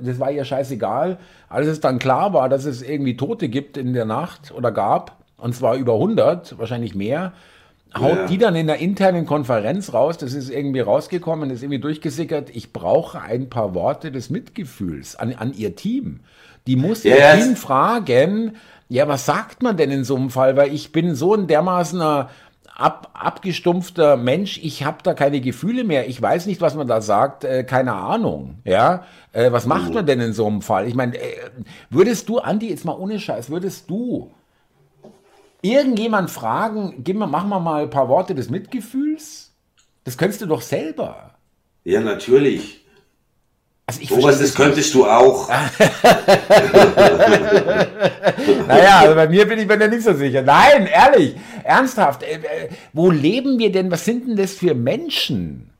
[0.00, 1.18] das war ihr scheißegal.
[1.48, 5.18] Als es dann klar war, dass es irgendwie Tote gibt in der Nacht oder gab,
[5.36, 7.32] und zwar über 100, wahrscheinlich mehr,
[7.98, 8.26] haut ja.
[8.26, 12.72] die dann in der internen Konferenz raus, das ist irgendwie rausgekommen, ist irgendwie durchgesickert, ich
[12.72, 16.20] brauche ein paar Worte des Mitgefühls an, an ihr Team.
[16.66, 18.56] Die muss ja, ihr Team fragen,
[18.88, 20.56] ja, was sagt man denn in so einem Fall?
[20.56, 22.30] Weil ich bin so ein dermaßener
[22.74, 27.00] ab, abgestumpfter Mensch, ich habe da keine Gefühle mehr, ich weiß nicht, was man da
[27.00, 29.04] sagt, äh, keine Ahnung, ja.
[29.32, 30.88] Äh, was macht man denn in so einem Fall?
[30.88, 31.50] Ich meine, äh,
[31.90, 34.30] würdest du, Andi, jetzt mal ohne Scheiß, würdest du
[35.62, 39.52] irgendjemand fragen, gib mal, mach mal mal ein paar Worte des Mitgefühls?
[40.04, 41.34] Das könntest du doch selber.
[41.84, 42.81] Ja, natürlich.
[43.92, 45.48] Also ich Thomas, das könntest du auch.
[48.66, 50.42] naja, also bei mir bin ich mir da nicht so sicher.
[50.42, 52.22] Nein, ehrlich, ernsthaft.
[52.22, 53.90] Äh, äh, wo leben wir denn?
[53.90, 55.70] Was sind denn das für Menschen?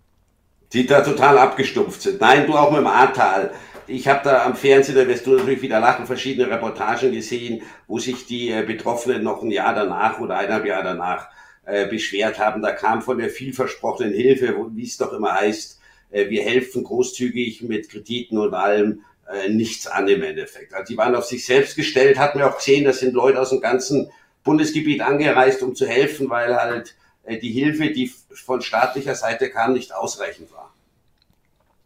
[0.73, 2.21] Die da total abgestumpft sind.
[2.21, 3.53] Nein, du auch mit dem Ahrtal
[3.87, 7.99] ich habe da am Fernsehen, da wirst du natürlich wieder lachen, verschiedene Reportagen gesehen, wo
[7.99, 11.29] sich die äh, Betroffenen noch ein Jahr danach oder eineinhalb Jahre danach
[11.65, 12.63] äh, beschwert haben.
[12.63, 15.82] Da kam von der vielversprochenen Hilfe, wie es doch immer heißt, äh,
[16.13, 20.75] wir helfen großzügig mit Krediten und allem, äh, nichts an im Endeffekt.
[20.75, 23.51] Also die waren auf sich selbst gestellt, hatten wir auch gesehen, das sind Leute aus
[23.51, 24.11] dem ganzen
[24.45, 26.95] Bundesgebiet angereist, um zu helfen, weil halt
[27.25, 30.73] äh, die Hilfe, die von staatlicher Seite kam, nicht ausreichend war.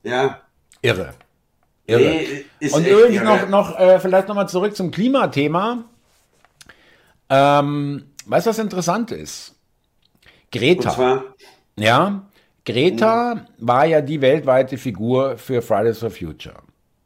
[0.02, 0.40] Ja.
[0.82, 1.14] Irre.
[1.86, 2.00] Irre.
[2.00, 5.84] Nee, und übrigens noch, noch äh, vielleicht nochmal zurück zum Klimathema.
[7.28, 9.54] Ähm, weißt du, was interessant ist?
[10.50, 11.24] Greta.
[11.76, 12.26] Ja,
[12.66, 13.40] Greta mhm.
[13.58, 16.56] war ja die weltweite Figur für Fridays for Future.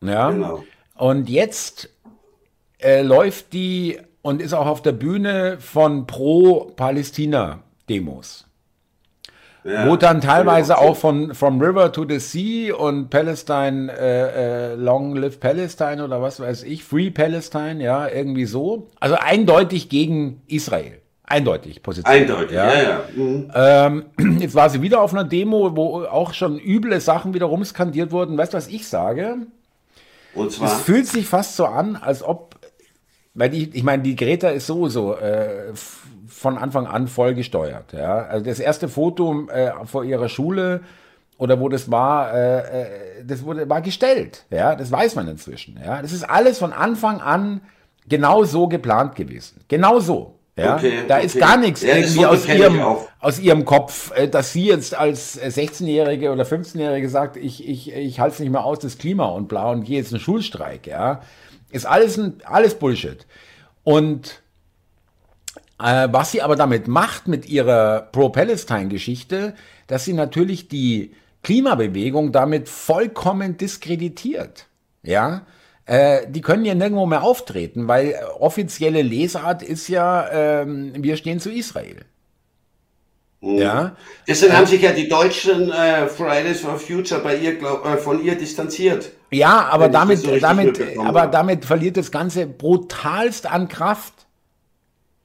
[0.02, 0.30] Ja.
[0.30, 0.64] Genau.
[0.96, 1.90] Und jetzt
[2.78, 8.46] äh, läuft die und ist auch auf der Bühne von Pro-Palästina-Demos.
[9.62, 14.74] Ja, wo dann teilweise auch von From River to the Sea und Palestine, äh, äh,
[14.74, 18.88] Long Live Palestine oder was weiß ich, Free Palestine, ja, irgendwie so.
[19.00, 20.99] Also eindeutig gegen Israel.
[21.30, 22.12] Eindeutig Position.
[22.12, 22.82] Eindeutig, ja, ja.
[22.82, 23.00] ja.
[23.14, 23.52] Mhm.
[23.54, 28.10] Ähm, jetzt war sie wieder auf einer Demo, wo auch schon üble Sachen wieder rumskandiert
[28.10, 28.36] wurden.
[28.36, 29.36] Weißt du, was ich sage?
[30.34, 30.66] Und zwar?
[30.66, 32.56] Es fühlt sich fast so an, als ob,
[33.34, 35.72] weil die, ich meine, die Greta ist sowieso äh,
[36.26, 37.92] von Anfang an voll gesteuert.
[37.92, 38.24] Ja?
[38.24, 40.80] Also das erste Foto äh, vor ihrer Schule
[41.38, 42.86] oder wo das war, äh, äh,
[43.24, 44.46] das wurde, war gestellt.
[44.50, 45.78] Ja, das weiß man inzwischen.
[45.82, 47.60] Ja, das ist alles von Anfang an
[48.08, 49.60] genau so geplant gewesen.
[49.68, 50.39] Genau so.
[50.56, 51.26] Ja, okay, da okay.
[51.26, 52.82] ist gar nichts ja, irgendwie aus ihrem,
[53.20, 58.20] aus ihrem Kopf, äh, dass sie jetzt als 16-Jährige oder 15-Jährige sagt, ich, ich, ich
[58.20, 61.22] halte es nicht mehr aus, das Klima und bla und gehe jetzt einen Schulstreik, ja.
[61.70, 63.26] Ist alles, ein, alles Bullshit.
[63.84, 64.42] Und
[65.78, 69.54] äh, was sie aber damit macht, mit ihrer Pro-Palestine-Geschichte,
[69.86, 74.66] dass sie natürlich die Klimabewegung damit vollkommen diskreditiert.
[75.02, 75.46] Ja,
[75.90, 81.40] äh, die können ja nirgendwo mehr auftreten, weil offizielle Lesart ist ja, ähm, wir stehen
[81.40, 82.04] zu Israel.
[83.40, 83.58] Mhm.
[83.58, 83.96] Ja.
[84.28, 87.96] Deswegen äh, haben sich ja die deutschen äh, Fridays for Future bei ihr glaub, äh,
[87.96, 89.10] von ihr distanziert.
[89.32, 94.14] Ja, aber damit, so damit, aber damit verliert das Ganze brutalst an Kraft.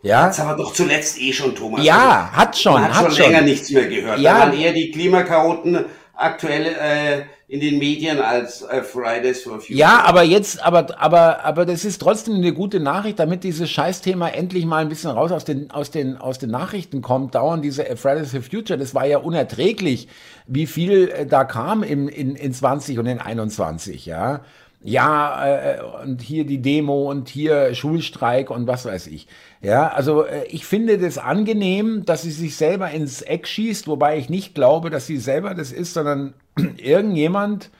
[0.01, 0.23] Ja.
[0.23, 1.85] Hat's aber doch zuletzt eh schon, Thomas.
[1.85, 2.73] Ja, also, hat schon.
[2.73, 4.17] Man hat, hat schon länger nichts mehr gehört.
[4.17, 4.33] Ja.
[4.33, 9.77] Da waren eher die Klimakaroten aktuell äh, in den Medien als äh, Fridays for Future.
[9.77, 14.29] Ja, aber jetzt, aber, aber, aber das ist trotzdem eine gute Nachricht, damit dieses Scheißthema
[14.29, 17.35] endlich mal ein bisschen raus aus den, aus den, aus den Nachrichten kommt.
[17.35, 20.07] Dauernd diese äh, Fridays for Future, das war ja unerträglich,
[20.47, 24.41] wie viel äh, da kam im, in, in 20 und in 21, ja.
[24.85, 29.27] Ja, äh, und hier die Demo und hier Schulstreik und was weiß ich.
[29.61, 34.19] Ja, also äh, ich finde das angenehm, dass sie sich selber ins Eck schießt, wobei
[34.19, 36.35] ich nicht glaube, dass sie selber das ist, sondern
[36.77, 37.71] irgendjemand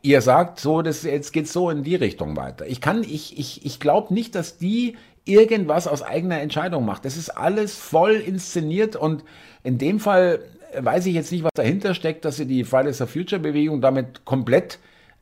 [0.00, 2.66] ihr sagt, so, das, jetzt geht's so in die Richtung weiter.
[2.66, 7.04] Ich kann, ich, ich, ich glaube nicht, dass die irgendwas aus eigener Entscheidung macht.
[7.04, 9.24] Das ist alles voll inszeniert und
[9.62, 10.38] in dem Fall
[10.78, 14.24] weiß ich jetzt nicht, was dahinter steckt, dass sie die Fridays for Future Bewegung damit
[14.24, 14.78] komplett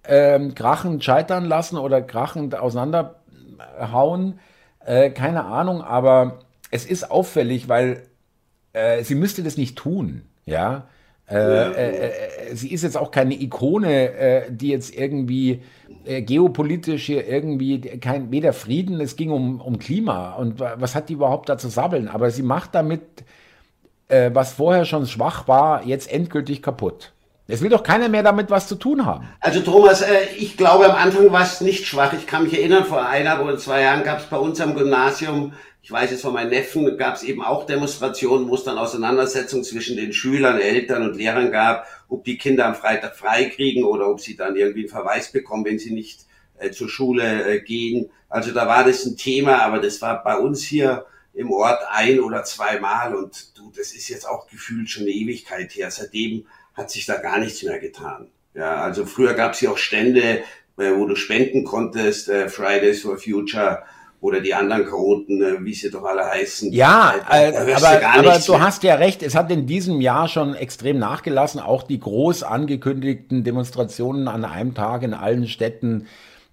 [0.06, 4.38] ähm, krachend scheitern lassen oder krachend auseinanderhauen.
[4.84, 6.40] Äh, keine Ahnung, aber
[6.70, 8.02] es ist auffällig, weil
[8.72, 10.22] äh, sie müsste das nicht tun.
[10.44, 10.88] Ja.
[11.28, 11.70] Äh, ja.
[11.70, 12.08] Äh,
[12.50, 15.62] äh, sie ist jetzt auch keine Ikone, äh, die jetzt irgendwie
[16.06, 21.14] geopolitisch hier irgendwie kein weder Frieden, es ging um, um Klima und was hat die
[21.14, 22.08] überhaupt da zu sabbeln?
[22.08, 23.00] Aber sie macht damit,
[24.08, 27.13] was vorher schon schwach war, jetzt endgültig kaputt.
[27.46, 29.28] Es will doch keiner mehr damit was zu tun haben.
[29.40, 32.14] Also Thomas, äh, ich glaube am Anfang war es nicht schwach.
[32.14, 35.52] Ich kann mich erinnern, vor einer oder zwei Jahren gab es bei uns am Gymnasium,
[35.82, 39.64] ich weiß es von meinen Neffen, gab es eben auch Demonstrationen, wo es dann Auseinandersetzungen
[39.64, 44.08] zwischen den Schülern, Eltern und Lehrern gab, ob die Kinder am Freitag frei kriegen oder
[44.08, 46.24] ob sie dann irgendwie einen Verweis bekommen, wenn sie nicht
[46.58, 48.08] äh, zur Schule äh, gehen.
[48.30, 51.04] Also da war das ein Thema, aber das war bei uns hier
[51.34, 55.72] im Ort ein oder zweimal und du, das ist jetzt auch gefühlt schon eine Ewigkeit
[55.72, 55.90] her.
[55.90, 58.28] Seitdem hat sich da gar nichts mehr getan.
[58.54, 60.42] Ja, also früher gab es ja auch Stände,
[60.76, 63.82] äh, wo du spenden konntest, äh, Fridays for Future
[64.20, 66.72] oder die anderen Chaoten, äh, wie sie doch alle heißen.
[66.72, 70.54] Ja, äh, aber, du, aber du hast ja recht, es hat in diesem Jahr schon
[70.54, 76.06] extrem nachgelassen, auch die groß angekündigten Demonstrationen an einem Tag in allen Städten.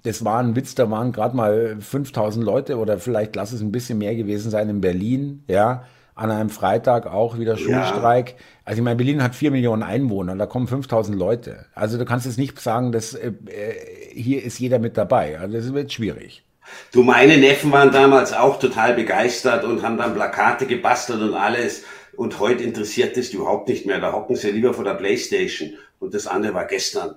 [0.03, 3.71] Das war ein Witz, da waren gerade mal 5000 Leute oder vielleicht lass es ein
[3.71, 8.29] bisschen mehr gewesen sein in Berlin, ja an einem Freitag auch wieder Schulstreik.
[8.29, 8.35] Ja.
[8.65, 11.65] Also ich meine, Berlin hat vier Millionen Einwohner, da kommen 5000 Leute.
[11.73, 15.39] Also du kannst jetzt nicht sagen, dass äh, äh, hier ist jeder mit dabei.
[15.39, 16.43] Also das wird schwierig.
[16.91, 21.83] Du, meine Neffen waren damals auch total begeistert und haben dann Plakate gebastelt und alles.
[22.15, 23.99] Und heute interessiert das überhaupt nicht mehr.
[23.99, 25.71] Da hocken sie lieber vor der Playstation.
[25.99, 27.15] Und das andere war gestern.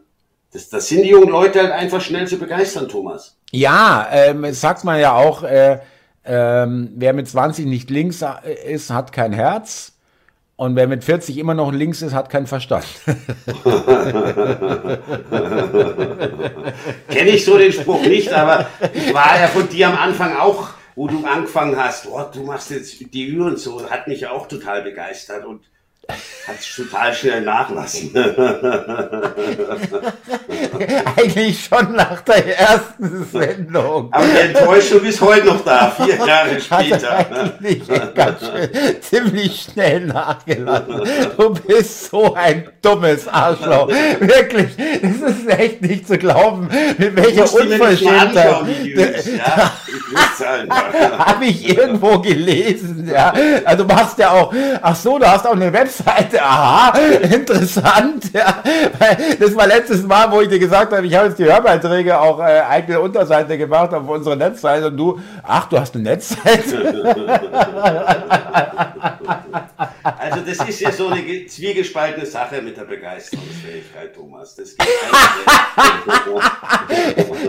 [0.52, 3.37] Das, das sind die jungen Leute halt einfach schnell zu begeistern, Thomas.
[3.50, 5.80] Ja, ähm, sagt man ja auch, äh,
[6.24, 8.24] ähm, wer mit 20 nicht links
[8.66, 9.92] ist, hat kein Herz.
[10.56, 12.87] Und wer mit 40 immer noch links ist, hat keinen Verstand.
[17.08, 20.68] Kenne ich so den Spruch nicht, aber ich war ja von dir am Anfang auch,
[20.94, 24.30] wo du angefangen hast, oh, du machst jetzt die Ü und so, hat mich ja
[24.30, 25.44] auch total begeistert.
[25.44, 25.64] Und
[26.08, 28.12] hat es total schnell nachlassen.
[31.16, 34.12] Eigentlich schon nach der ersten Sendung.
[34.12, 37.26] Aber die Enttäuschung ist heute noch da, vier Jahre später.
[37.30, 37.82] Eigentlich
[38.14, 41.02] ganz schön, ziemlich schnell nachgelassen.
[41.36, 43.88] Du bist so ein dummes Arschloch.
[43.88, 44.68] Wirklich,
[45.02, 48.66] es ist echt nicht zu glauben, mit welcher Unverschämtheit.
[48.94, 49.72] Ja,
[51.18, 53.33] Habe ich irgendwo gelesen, ja.
[53.64, 58.33] Also du machst ja auch, ach so, du hast auch eine Webseite, aha, interessant.
[58.33, 58.62] Ja.
[59.38, 62.40] Das war letztes Mal, wo ich dir gesagt habe, ich habe jetzt die Hörbeiträge auch
[62.40, 67.14] äh, eigene Unterseite gemacht auf unsere Netzseite und du, ach, du hast eine Netzseite.
[70.35, 74.57] Also das ist ja so eine zwiegespaltene Sache mit der Begeisterungsfähigkeit, Thomas.
[74.57, 74.88] Das geht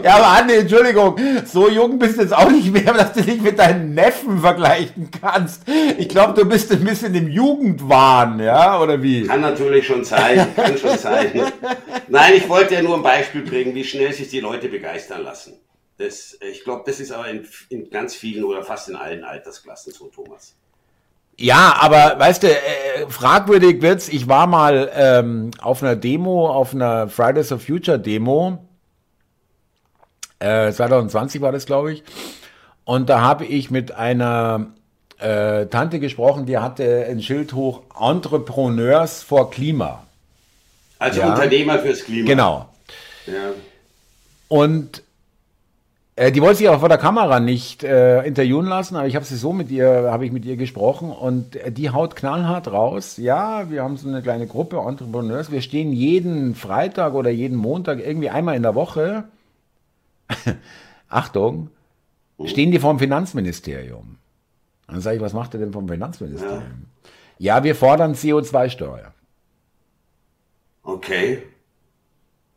[0.03, 3.41] ja, aber Anne, Entschuldigung, so jung bist du jetzt auch nicht mehr, dass du dich
[3.41, 5.63] mit deinen Neffen vergleichen kannst.
[5.97, 9.25] Ich glaube, du bist ein bisschen im Jugendwahn, ja, oder wie?
[9.25, 11.51] Kann natürlich schon sein, kann schon sein.
[12.07, 15.53] Nein, ich wollte ja nur ein Beispiel bringen, wie schnell sich die Leute begeistern lassen.
[15.97, 19.93] Das, ich glaube, das ist aber in, in ganz vielen oder fast in allen Altersklassen
[19.93, 20.55] so, Thomas.
[21.37, 24.07] Ja, aber weißt du, äh, fragwürdig wird's.
[24.07, 28.65] Ich war mal ähm, auf einer Demo, auf einer Fridays of Future Demo.
[30.39, 32.03] Äh, 2020 war das, glaube ich.
[32.85, 34.67] Und da habe ich mit einer
[35.17, 40.03] äh, Tante gesprochen, die hatte ein Schild hoch Entrepreneurs vor Klima.
[40.99, 41.33] Also ja.
[41.33, 42.27] Unternehmer fürs Klima.
[42.27, 42.69] Genau.
[43.25, 43.51] Ja.
[44.47, 45.03] Und
[46.17, 49.25] äh, die wollte sich auch vor der Kamera nicht äh, interviewen lassen, aber ich habe
[49.25, 53.17] sie so mit ihr, habe ich mit ihr gesprochen und äh, die haut knallhart raus.
[53.17, 55.51] Ja, wir haben so eine kleine Gruppe Entrepreneurs.
[55.51, 59.25] Wir stehen jeden Freitag oder jeden Montag irgendwie einmal in der Woche.
[61.09, 61.69] Achtung,
[62.45, 64.17] stehen die vom Finanzministerium.
[64.87, 66.85] Dann sage ich, was macht ihr denn vom Finanzministerium?
[67.39, 69.13] Ja, ja wir fordern CO2-Steuer.
[70.83, 71.43] Okay.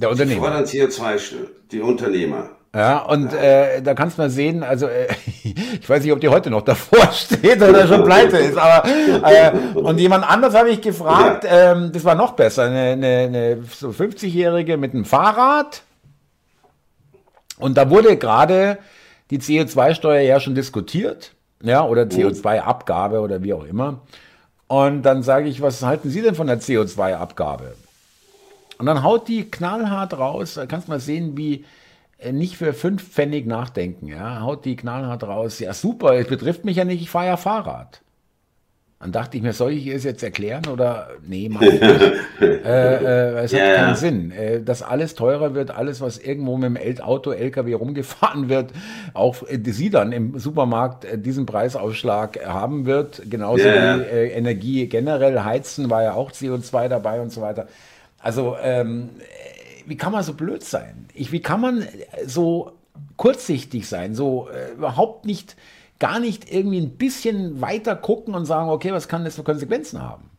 [0.01, 0.35] Der Unternehmer.
[0.35, 2.58] Sie fordern CO2-Steuer, die Unternehmer.
[2.75, 5.09] Ja, und äh, da kannst du mal sehen, also äh,
[5.81, 9.53] ich weiß nicht, ob die heute noch davor steht oder schon pleite ist, aber äh,
[9.75, 13.89] und jemand anders habe ich gefragt, ähm, das war noch besser, eine, eine, eine so
[13.89, 15.83] 50-Jährige mit einem Fahrrad
[17.59, 18.79] Und da wurde gerade
[19.31, 22.11] die CO2-Steuer ja schon diskutiert, ja, oder mhm.
[22.11, 24.01] CO2-Abgabe oder wie auch immer.
[24.67, 27.75] Und dann sage ich, was halten Sie denn von der CO2-Abgabe?
[28.77, 31.65] Und dann haut die knallhart raus, da kannst du mal sehen, wie
[32.33, 36.77] nicht für fünf Pfennig nachdenken, ja, haut die knallhart raus, ja super, es betrifft mich
[36.77, 38.03] ja nicht, ich fahre ja Fahrrad.
[39.01, 41.83] Dann dachte ich mir, soll ich es jetzt erklären oder nee, mach ich nicht.
[42.41, 43.95] äh, äh, es hat ja, keinen ja.
[43.95, 44.33] Sinn.
[44.33, 48.73] Äh, dass alles teurer wird, alles, was irgendwo mit dem Auto, LKW rumgefahren wird,
[49.15, 53.23] auch äh, sie dann im Supermarkt äh, diesen Preisaufschlag haben wird.
[53.31, 54.01] Genauso ja.
[54.01, 57.69] wie äh, Energie generell, Heizen war ja auch CO2 dabei und so weiter.
[58.19, 59.11] Also, ähm,
[59.89, 61.07] wie kann man so blöd sein?
[61.15, 61.87] Ich, wie kann man
[62.27, 62.73] so
[63.17, 65.57] kurzsichtig sein, so überhaupt nicht
[65.99, 70.01] gar nicht irgendwie ein bisschen weiter gucken und sagen, okay, was kann das für Konsequenzen
[70.01, 70.31] haben?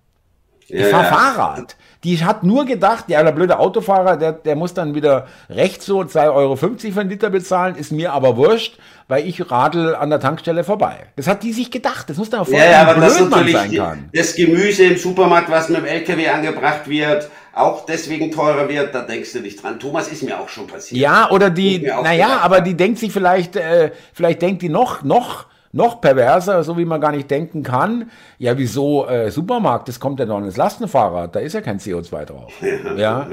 [0.71, 1.11] Ich ja, fahre ja.
[1.11, 1.75] Fahrrad.
[2.03, 6.01] Die hat nur gedacht, ja, der blöde Autofahrer, der, der muss dann wieder rechts so
[6.01, 8.77] 2,50 Euro für einen Liter bezahlen, ist mir aber wurscht,
[9.07, 11.07] weil ich radel an der Tankstelle vorbei.
[11.15, 12.07] Das hat die sich gedacht.
[12.09, 14.09] Das muss dann auch ja, ja, aber blöd man sein kann.
[14.13, 17.29] Das Gemüse im Supermarkt, was mit dem LKW angebracht wird,
[17.59, 19.79] auch deswegen teurer wird, da denkst du nicht dran.
[19.79, 20.99] Thomas ist mir auch schon passiert.
[20.99, 25.47] Ja, oder die, naja, aber die denkt sich vielleicht, äh, vielleicht denkt die noch, noch,
[25.71, 28.09] noch perverser, so wie man gar nicht denken kann.
[28.37, 29.87] Ja, wieso äh, Supermarkt?
[29.87, 32.53] Das kommt ja noch ins Lastenfahrrad, da ist ja kein CO2 drauf.
[32.61, 32.95] Ja.
[32.95, 33.27] ja.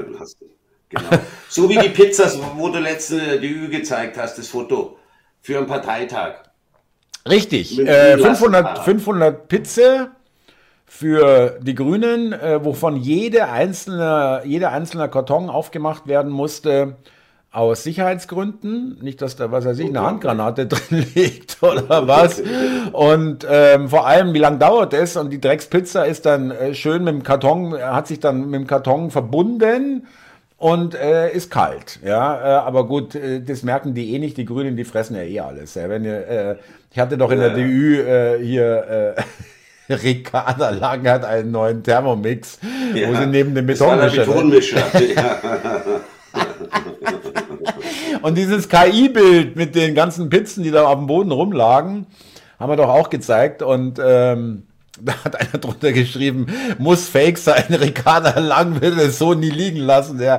[0.89, 1.09] Genau.
[1.49, 4.97] So wie die Pizzas, wo du letzte die Ü gezeigt hast, das Foto
[5.41, 6.43] für einen Parteitag.
[7.27, 7.77] Richtig.
[7.79, 10.11] Äh, 500, 500 Pizza
[10.87, 16.95] für die Grünen, äh, wovon jede einzelne, jeder einzelne Karton aufgemacht werden musste
[17.51, 22.41] aus Sicherheitsgründen, nicht, dass da, was weiß ich, eine Handgranate drin liegt oder was.
[22.93, 25.17] Und ähm, vor allem, wie lange dauert es?
[25.17, 28.67] Und die Dreckspizza ist dann äh, schön mit dem Karton, hat sich dann mit dem
[28.67, 30.07] Karton verbunden
[30.57, 31.99] und äh, ist kalt.
[32.03, 34.37] Ja, äh, aber gut, äh, das merken die eh nicht.
[34.37, 35.75] Die Grünen, die fressen ja eh alles.
[35.75, 35.89] Ja.
[35.89, 36.55] Wenn ihr, äh,
[36.91, 39.21] ich hatte doch in der DÜ äh, hier äh,
[40.03, 42.59] Ricarda Lang hat einen neuen Thermomix,
[42.93, 44.83] ja, wo sie neben dem Betonmischer.
[48.21, 52.07] Und dieses KI-Bild mit den ganzen Pizzen, die da auf dem Boden rumlagen,
[52.59, 53.61] haben wir doch auch gezeigt.
[53.61, 54.63] Und ähm,
[55.01, 56.47] da hat einer drunter geschrieben,
[56.79, 60.19] muss fake sein, Ricarda Lang will es so nie liegen lassen.
[60.19, 60.37] Ja.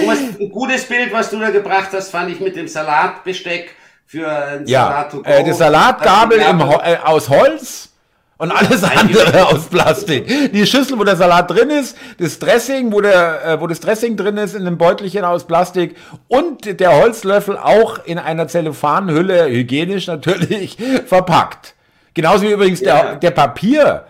[0.00, 3.74] Thomas, ein gutes Bild, was du da gebracht hast, fand ich mit dem Salatbesteck
[4.06, 5.28] für ein ja, Salat to go.
[5.28, 7.90] Äh, die Salatgabel im, äh, aus Holz
[8.38, 10.52] und alles andere aus Plastik.
[10.52, 14.16] Die Schüssel, wo der Salat drin ist, das Dressing, wo, der, äh, wo das Dressing
[14.16, 15.96] drin ist, in einem Beutelchen aus Plastik
[16.28, 21.74] und der Holzlöffel auch in einer Zellophanhülle, hygienisch natürlich, verpackt.
[22.14, 23.02] Genauso wie übrigens ja.
[23.02, 24.04] der, der Papier-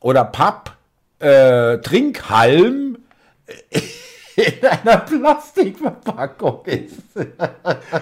[0.00, 2.96] oder Papp-Trinkhalm.
[3.70, 3.80] Äh,
[4.36, 7.02] in einer Plastikverpackung ist.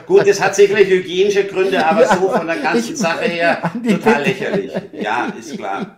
[0.07, 4.23] Gut, das hat sicherlich hygienische Gründe, aber ja, so von der ganzen Sache her total
[4.23, 4.73] lächerlich.
[4.93, 5.97] Ja, ist klar.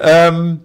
[0.00, 0.60] ähm,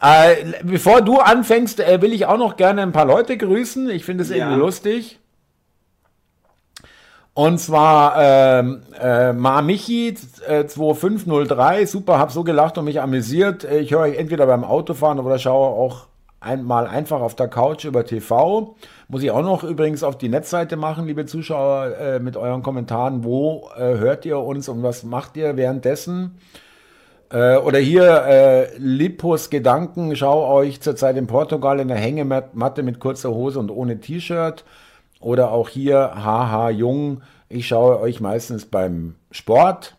[0.00, 3.90] äh, bevor du anfängst, äh, will ich auch noch gerne ein paar Leute grüßen.
[3.90, 4.36] Ich finde es ja.
[4.36, 5.18] irgendwie lustig.
[7.36, 10.14] Und zwar ähm, äh, Ma Michi
[10.48, 13.62] äh, 2503, super, hab so gelacht und mich amüsiert.
[13.62, 16.06] Äh, ich höre euch entweder beim Autofahren oder schaue auch
[16.40, 18.76] einmal einfach auf der Couch über TV.
[19.08, 23.24] Muss ich auch noch übrigens auf die Netzseite machen, liebe Zuschauer, äh, mit euren Kommentaren.
[23.24, 26.38] Wo äh, hört ihr uns und was macht ihr währenddessen?
[27.30, 33.00] Äh, oder hier äh, Lipos Gedanken, schau euch zurzeit in Portugal in der Hängematte mit
[33.00, 34.64] kurzer Hose und ohne T-Shirt.
[35.20, 39.96] Oder auch hier Haha Jung, ich schaue euch meistens beim Sport.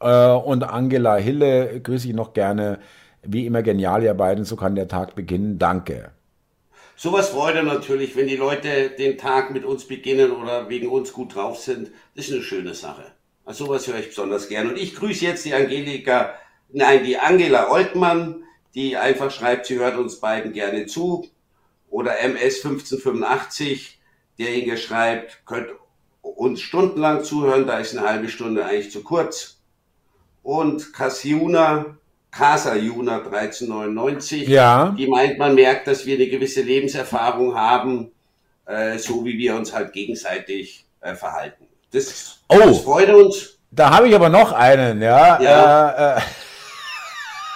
[0.00, 2.78] Äh, und Angela Hille grüße ich noch gerne
[3.26, 4.44] wie immer genial, ihr beiden.
[4.44, 5.58] So kann der Tag beginnen.
[5.58, 6.10] Danke.
[6.96, 11.12] Sowas freut er natürlich, wenn die Leute den Tag mit uns beginnen oder wegen uns
[11.12, 11.90] gut drauf sind.
[12.14, 13.12] Das ist eine schöne Sache.
[13.44, 14.68] Also sowas höre ich besonders gern.
[14.68, 16.34] Und ich grüße jetzt die Angelika,
[16.70, 18.44] nein, die Angela Oltmann,
[18.74, 21.28] die einfach schreibt, sie hört uns beiden gerne zu.
[21.90, 24.00] Oder MS 1585,
[24.38, 25.68] derjenige schreibt, könnt
[26.22, 29.60] uns stundenlang zuhören, da ist eine halbe Stunde eigentlich zu kurz.
[30.42, 31.96] Und Cassiuna,
[32.36, 34.48] Casa Juna 1399.
[34.48, 34.94] Ja.
[34.96, 38.10] Die meint, man merkt, dass wir eine gewisse Lebenserfahrung haben,
[38.66, 41.66] äh, so wie wir uns halt gegenseitig äh, verhalten.
[41.92, 43.58] Das, oh, das freut uns.
[43.70, 45.40] Da habe ich aber noch einen, ja.
[45.40, 45.90] ja.
[45.90, 46.22] Äh, äh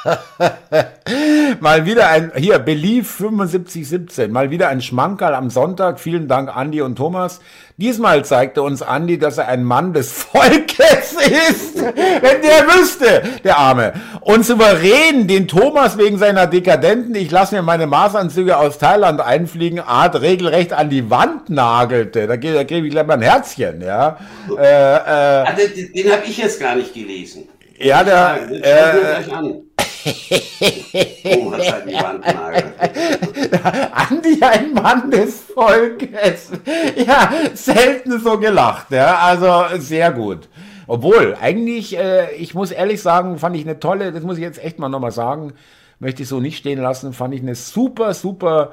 [1.60, 6.00] mal wieder ein, hier, Belief 7517, mal wieder ein Schmankerl am Sonntag.
[6.00, 7.40] Vielen Dank, Andi und Thomas.
[7.76, 11.76] Diesmal zeigte uns Andi, dass er ein Mann des Volkes ist.
[11.76, 13.92] Wenn der wüsste, der Arme.
[14.20, 19.80] Und souverän den Thomas wegen seiner dekadenten, ich lasse mir meine Maßanzüge aus Thailand einfliegen,
[19.80, 22.26] Art regelrecht an die Wand nagelte.
[22.26, 24.18] Da, da kriege ich gleich mal ein Herzchen, ja.
[24.56, 27.48] Äh, äh, den, den habe ich jetzt gar nicht gelesen.
[27.78, 28.48] Ja, der.
[28.50, 29.67] Äh,
[30.04, 32.72] Thomas hat die Wandnagel.
[33.92, 36.50] Andi, ein Mann des Volkes.
[36.96, 38.90] Ja, selten so gelacht.
[38.90, 40.48] Ja, also sehr gut.
[40.86, 44.62] Obwohl, eigentlich, äh, ich muss ehrlich sagen, fand ich eine tolle, das muss ich jetzt
[44.64, 45.52] echt mal nochmal sagen,
[45.98, 48.72] möchte ich so nicht stehen lassen, fand ich eine super, super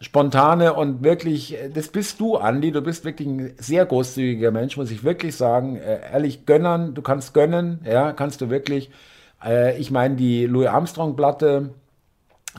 [0.00, 4.76] spontane und wirklich, äh, das bist du, Andi, du bist wirklich ein sehr großzügiger Mensch,
[4.76, 5.76] muss ich wirklich sagen.
[5.76, 8.90] Äh, ehrlich gönnern, du kannst gönnen, ja, kannst du wirklich.
[9.44, 11.70] Äh, ich meine, die Louis Armstrong-Platte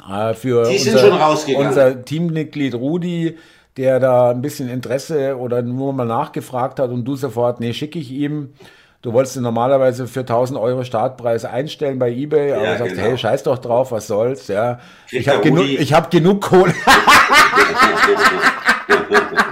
[0.10, 3.38] äh, für unser, unser Teammitglied Rudi,
[3.78, 8.00] der da ein bisschen Interesse oder nur mal nachgefragt hat und du sofort, nee, schicke
[8.00, 8.54] ich ihm.
[9.02, 13.08] Du wolltest normalerweise für 1000 Euro Startpreis einstellen bei eBay, aber ja, sagst, genau.
[13.08, 14.80] hey, scheiß doch drauf, was soll's, ja.
[15.12, 16.74] ich habe genug, ich hab genug Kohle.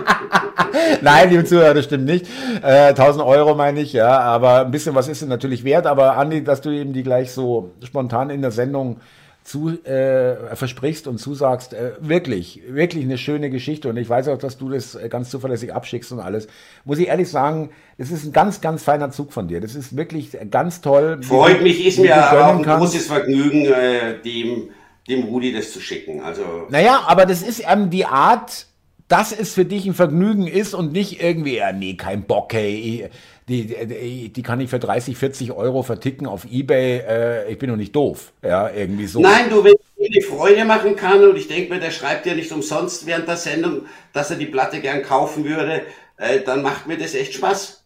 [1.01, 2.27] Nein, liebe Zuhörer, das stimmt nicht.
[2.63, 5.87] Äh, 1000 Euro meine ich, ja, aber ein bisschen was ist es natürlich wert.
[5.87, 8.99] Aber Andi, dass du eben die gleich so spontan in der Sendung
[9.43, 13.89] zu, äh, versprichst und zusagst, äh, wirklich, wirklich eine schöne Geschichte.
[13.89, 16.47] Und ich weiß auch, dass du das äh, ganz zuverlässig abschickst und alles.
[16.85, 19.59] Muss ich ehrlich sagen, das ist ein ganz, ganz feiner Zug von dir.
[19.59, 21.19] Das ist wirklich ganz toll.
[21.23, 22.93] Freut mich, ist mir auch ein kannst.
[22.93, 24.69] großes Vergnügen, äh, dem,
[25.09, 26.21] dem Rudi das zu schicken.
[26.21, 28.67] Also naja, aber das ist ähm, die Art,
[29.11, 33.09] dass es für dich ein Vergnügen ist und nicht irgendwie, ja, nee, kein Bock, hey,
[33.49, 37.69] die, die, die kann ich für 30, 40 Euro verticken auf Ebay, äh, ich bin
[37.69, 39.19] doch nicht doof, ja, irgendwie so.
[39.19, 42.35] Nein, du, wenn dir die Freude machen kann und ich denke mir, der schreibt ja
[42.35, 43.81] nicht umsonst während der Sendung,
[44.13, 45.81] dass er die Platte gern kaufen würde,
[46.15, 47.83] äh, dann macht mir das echt Spaß.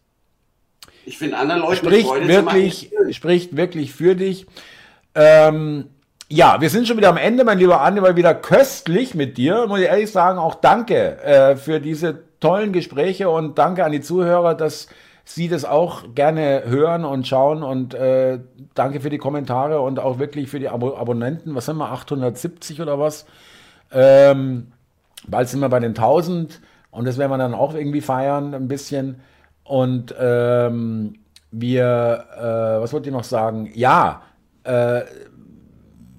[1.06, 4.46] Ich finde anderen Leuten spricht Freude wirklich, Spricht wirklich für dich.
[5.16, 5.86] Ähm,
[6.28, 9.66] ja, wir sind schon wieder am Ende, mein lieber Andi, war wieder köstlich mit dir.
[9.68, 14.00] Muss ich ehrlich sagen, auch danke äh, für diese tollen Gespräche und danke an die
[14.00, 14.88] Zuhörer, dass
[15.28, 18.38] Sie das auch gerne hören und schauen und äh,
[18.74, 21.54] danke für die Kommentare und auch wirklich für die Abo Abonnenten.
[21.56, 23.26] Was sind wir, 870 oder was?
[23.92, 24.68] Ähm,
[25.26, 26.60] bald sind wir bei den 1000
[26.92, 29.20] und das werden wir dann auch irgendwie feiern, ein bisschen.
[29.64, 31.18] Und ähm,
[31.50, 33.68] wir, äh, was wollte ich noch sagen?
[33.74, 34.22] Ja,
[34.62, 35.02] äh,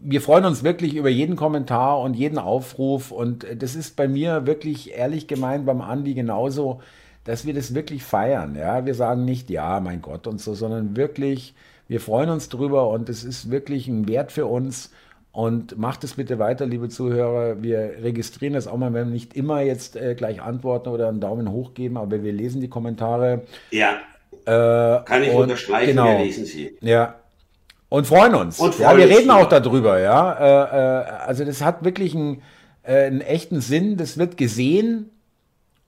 [0.01, 3.11] wir freuen uns wirklich über jeden Kommentar und jeden Aufruf.
[3.11, 6.81] Und das ist bei mir wirklich ehrlich gemeint beim Andi genauso,
[7.23, 8.55] dass wir das wirklich feiern.
[8.55, 11.53] Ja, wir sagen nicht, ja, mein Gott und so, sondern wirklich,
[11.87, 14.91] wir freuen uns drüber und es ist wirklich ein Wert für uns.
[15.33, 17.61] Und macht es bitte weiter, liebe Zuhörer.
[17.61, 21.19] Wir registrieren das auch mal, wenn wir nicht immer jetzt äh, gleich antworten oder einen
[21.19, 23.43] Daumen hoch geben, aber wir lesen die Kommentare.
[23.69, 23.99] Ja.
[24.45, 26.75] Äh, Kann ich unterstreichen, genau, wir lesen sie.
[26.81, 27.17] Ja,
[27.89, 28.59] und freuen uns.
[28.59, 30.33] Und freuen ja, wir reden auch darüber, ja.
[30.33, 32.41] Äh, äh, also das hat wirklich einen,
[32.83, 33.97] äh, einen echten Sinn.
[33.97, 35.09] Das wird gesehen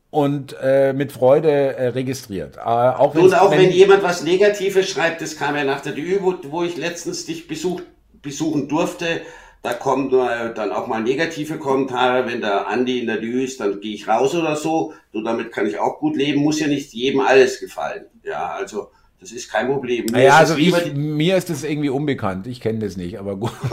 [0.09, 2.57] und äh, mit Freude äh, registriert.
[2.57, 5.93] Äh, auch und auch wenn, wenn, jemand was Negatives schreibt, das kam ja nach der
[5.93, 7.83] DÜ, wo, wo ich letztens dich besucht,
[8.21, 9.21] besuchen durfte,
[9.61, 13.81] da kommen dann auch mal negative Kommentare, wenn der Andi in der DÜ ist, dann
[13.81, 14.93] gehe ich raus oder so.
[15.11, 18.05] So, damit kann ich auch gut leben, muss ja nicht jedem alles gefallen.
[18.23, 18.89] Ja, also
[19.19, 20.05] das ist kein Problem.
[20.05, 22.47] Mir naja, also ich, mir ist das irgendwie unbekannt.
[22.47, 23.51] Ich kenne das nicht, aber gut.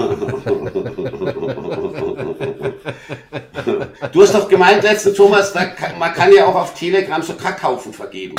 [4.12, 7.92] du hast doch gemeint letztens, Thomas, kann, man kann ja auch auf Telegram so Kackhaufen
[7.92, 8.34] vergeben.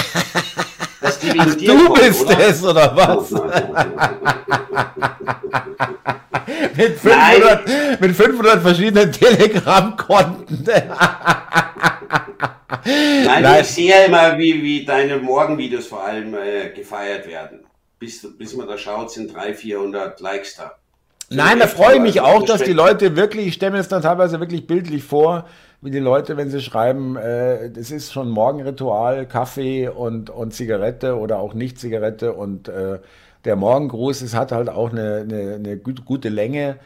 [0.99, 2.39] Dass die wegen Ach, dir du kommen, bist oder?
[2.39, 3.31] es, oder was?
[6.75, 10.65] mit, 500, mit 500 verschiedenen Telegram-Konten.
[12.85, 17.65] Nein, Nein, ich sehe ja immer, wie, wie deine Morgenvideos vor allem äh, gefeiert werden.
[17.99, 20.75] Bis, bis man da schaut, sind 300, 400 Likes da.
[21.29, 24.01] Nein, da freue ich mich auch, dass die Leute wirklich, ich stelle mir das dann
[24.01, 25.45] teilweise wirklich bildlich vor,
[25.81, 31.17] wie die Leute, wenn sie schreiben, äh, das ist schon Morgenritual, Kaffee und, und Zigarette
[31.17, 32.99] oder auch nicht Zigarette und äh,
[33.45, 36.77] der Morgengruß, es hat halt auch eine, eine, eine gute Länge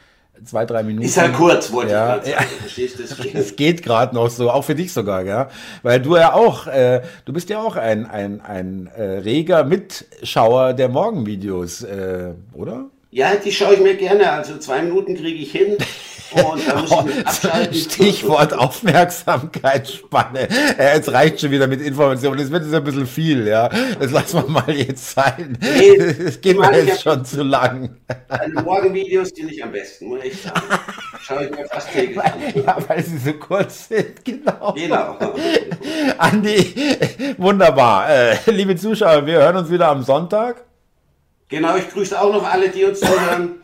[0.45, 1.05] zwei, drei Minuten.
[1.05, 2.49] Ist halt kurz, wollte ja, ich gerade sagen.
[2.59, 3.01] Verstehst du?
[3.33, 5.49] Es geht gerade noch so, auch für dich sogar, ja.
[5.83, 10.73] Weil du ja auch, äh, du bist ja auch ein, ein, ein äh, reger Mitschauer
[10.73, 12.85] der Morgenvideos, äh, oder?
[13.11, 14.31] Ja, die schaue ich mir gerne.
[14.31, 15.77] Also zwei Minuten kriege ich hin.
[16.31, 17.73] Und da muss ich abschalten.
[17.73, 20.47] Stichwort Aufmerksamkeitsspanne.
[20.77, 22.37] Ja, jetzt reicht schon wieder mit Informationen.
[22.37, 23.69] Das wird jetzt ein bisschen viel, ja.
[23.99, 25.57] Das lassen wir mal jetzt sein.
[25.61, 27.97] Nee, das geht mir jetzt schon zu lang.
[28.27, 30.61] Deine Morgenvideos die nicht am besten, muss ich sagen.
[31.21, 32.31] Schaue ich mir fast täglich an.
[32.61, 34.73] Ja, weil sie so kurz sind, genau.
[34.73, 35.17] Genau.
[36.17, 36.73] Andi,
[37.37, 38.09] wunderbar.
[38.09, 40.63] Äh, liebe Zuschauer, wir hören uns wieder am Sonntag.
[41.47, 43.60] Genau, ich grüße auch noch alle, die uns zuhören.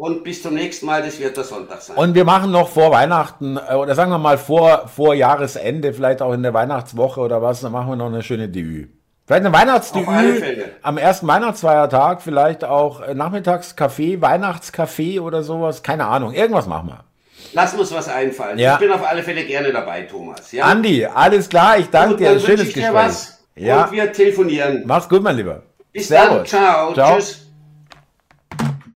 [0.00, 1.94] Und bis zum nächsten Mal, das wird der Sonntag sein.
[1.94, 6.22] Und wir machen noch vor Weihnachten, äh, oder sagen wir mal vor, vor Jahresende, vielleicht
[6.22, 8.88] auch in der Weihnachtswoche oder was, dann machen wir noch eine schöne Debüt.
[9.26, 10.42] Vielleicht eine Weihnachtsdebüt
[10.80, 17.04] am ersten Weihnachtsfeiertag, vielleicht auch äh, Nachmittagskaffee, Weihnachtskaffee oder sowas, keine Ahnung, irgendwas machen wir.
[17.52, 18.58] Lass uns was einfallen.
[18.58, 18.72] Ja.
[18.72, 20.50] Ich bin auf alle Fälle gerne dabei, Thomas.
[20.50, 20.64] Ja?
[20.64, 23.12] Andi, alles klar, ich danke dir, ein schönes Gespräch.
[23.56, 23.84] ja.
[23.84, 24.82] Und wir telefonieren.
[24.86, 25.60] Mach's gut, mein Lieber.
[25.92, 26.36] Bis Servus.
[26.36, 26.94] dann, ciao.
[26.94, 27.16] ciao.
[27.16, 27.49] Tschüss.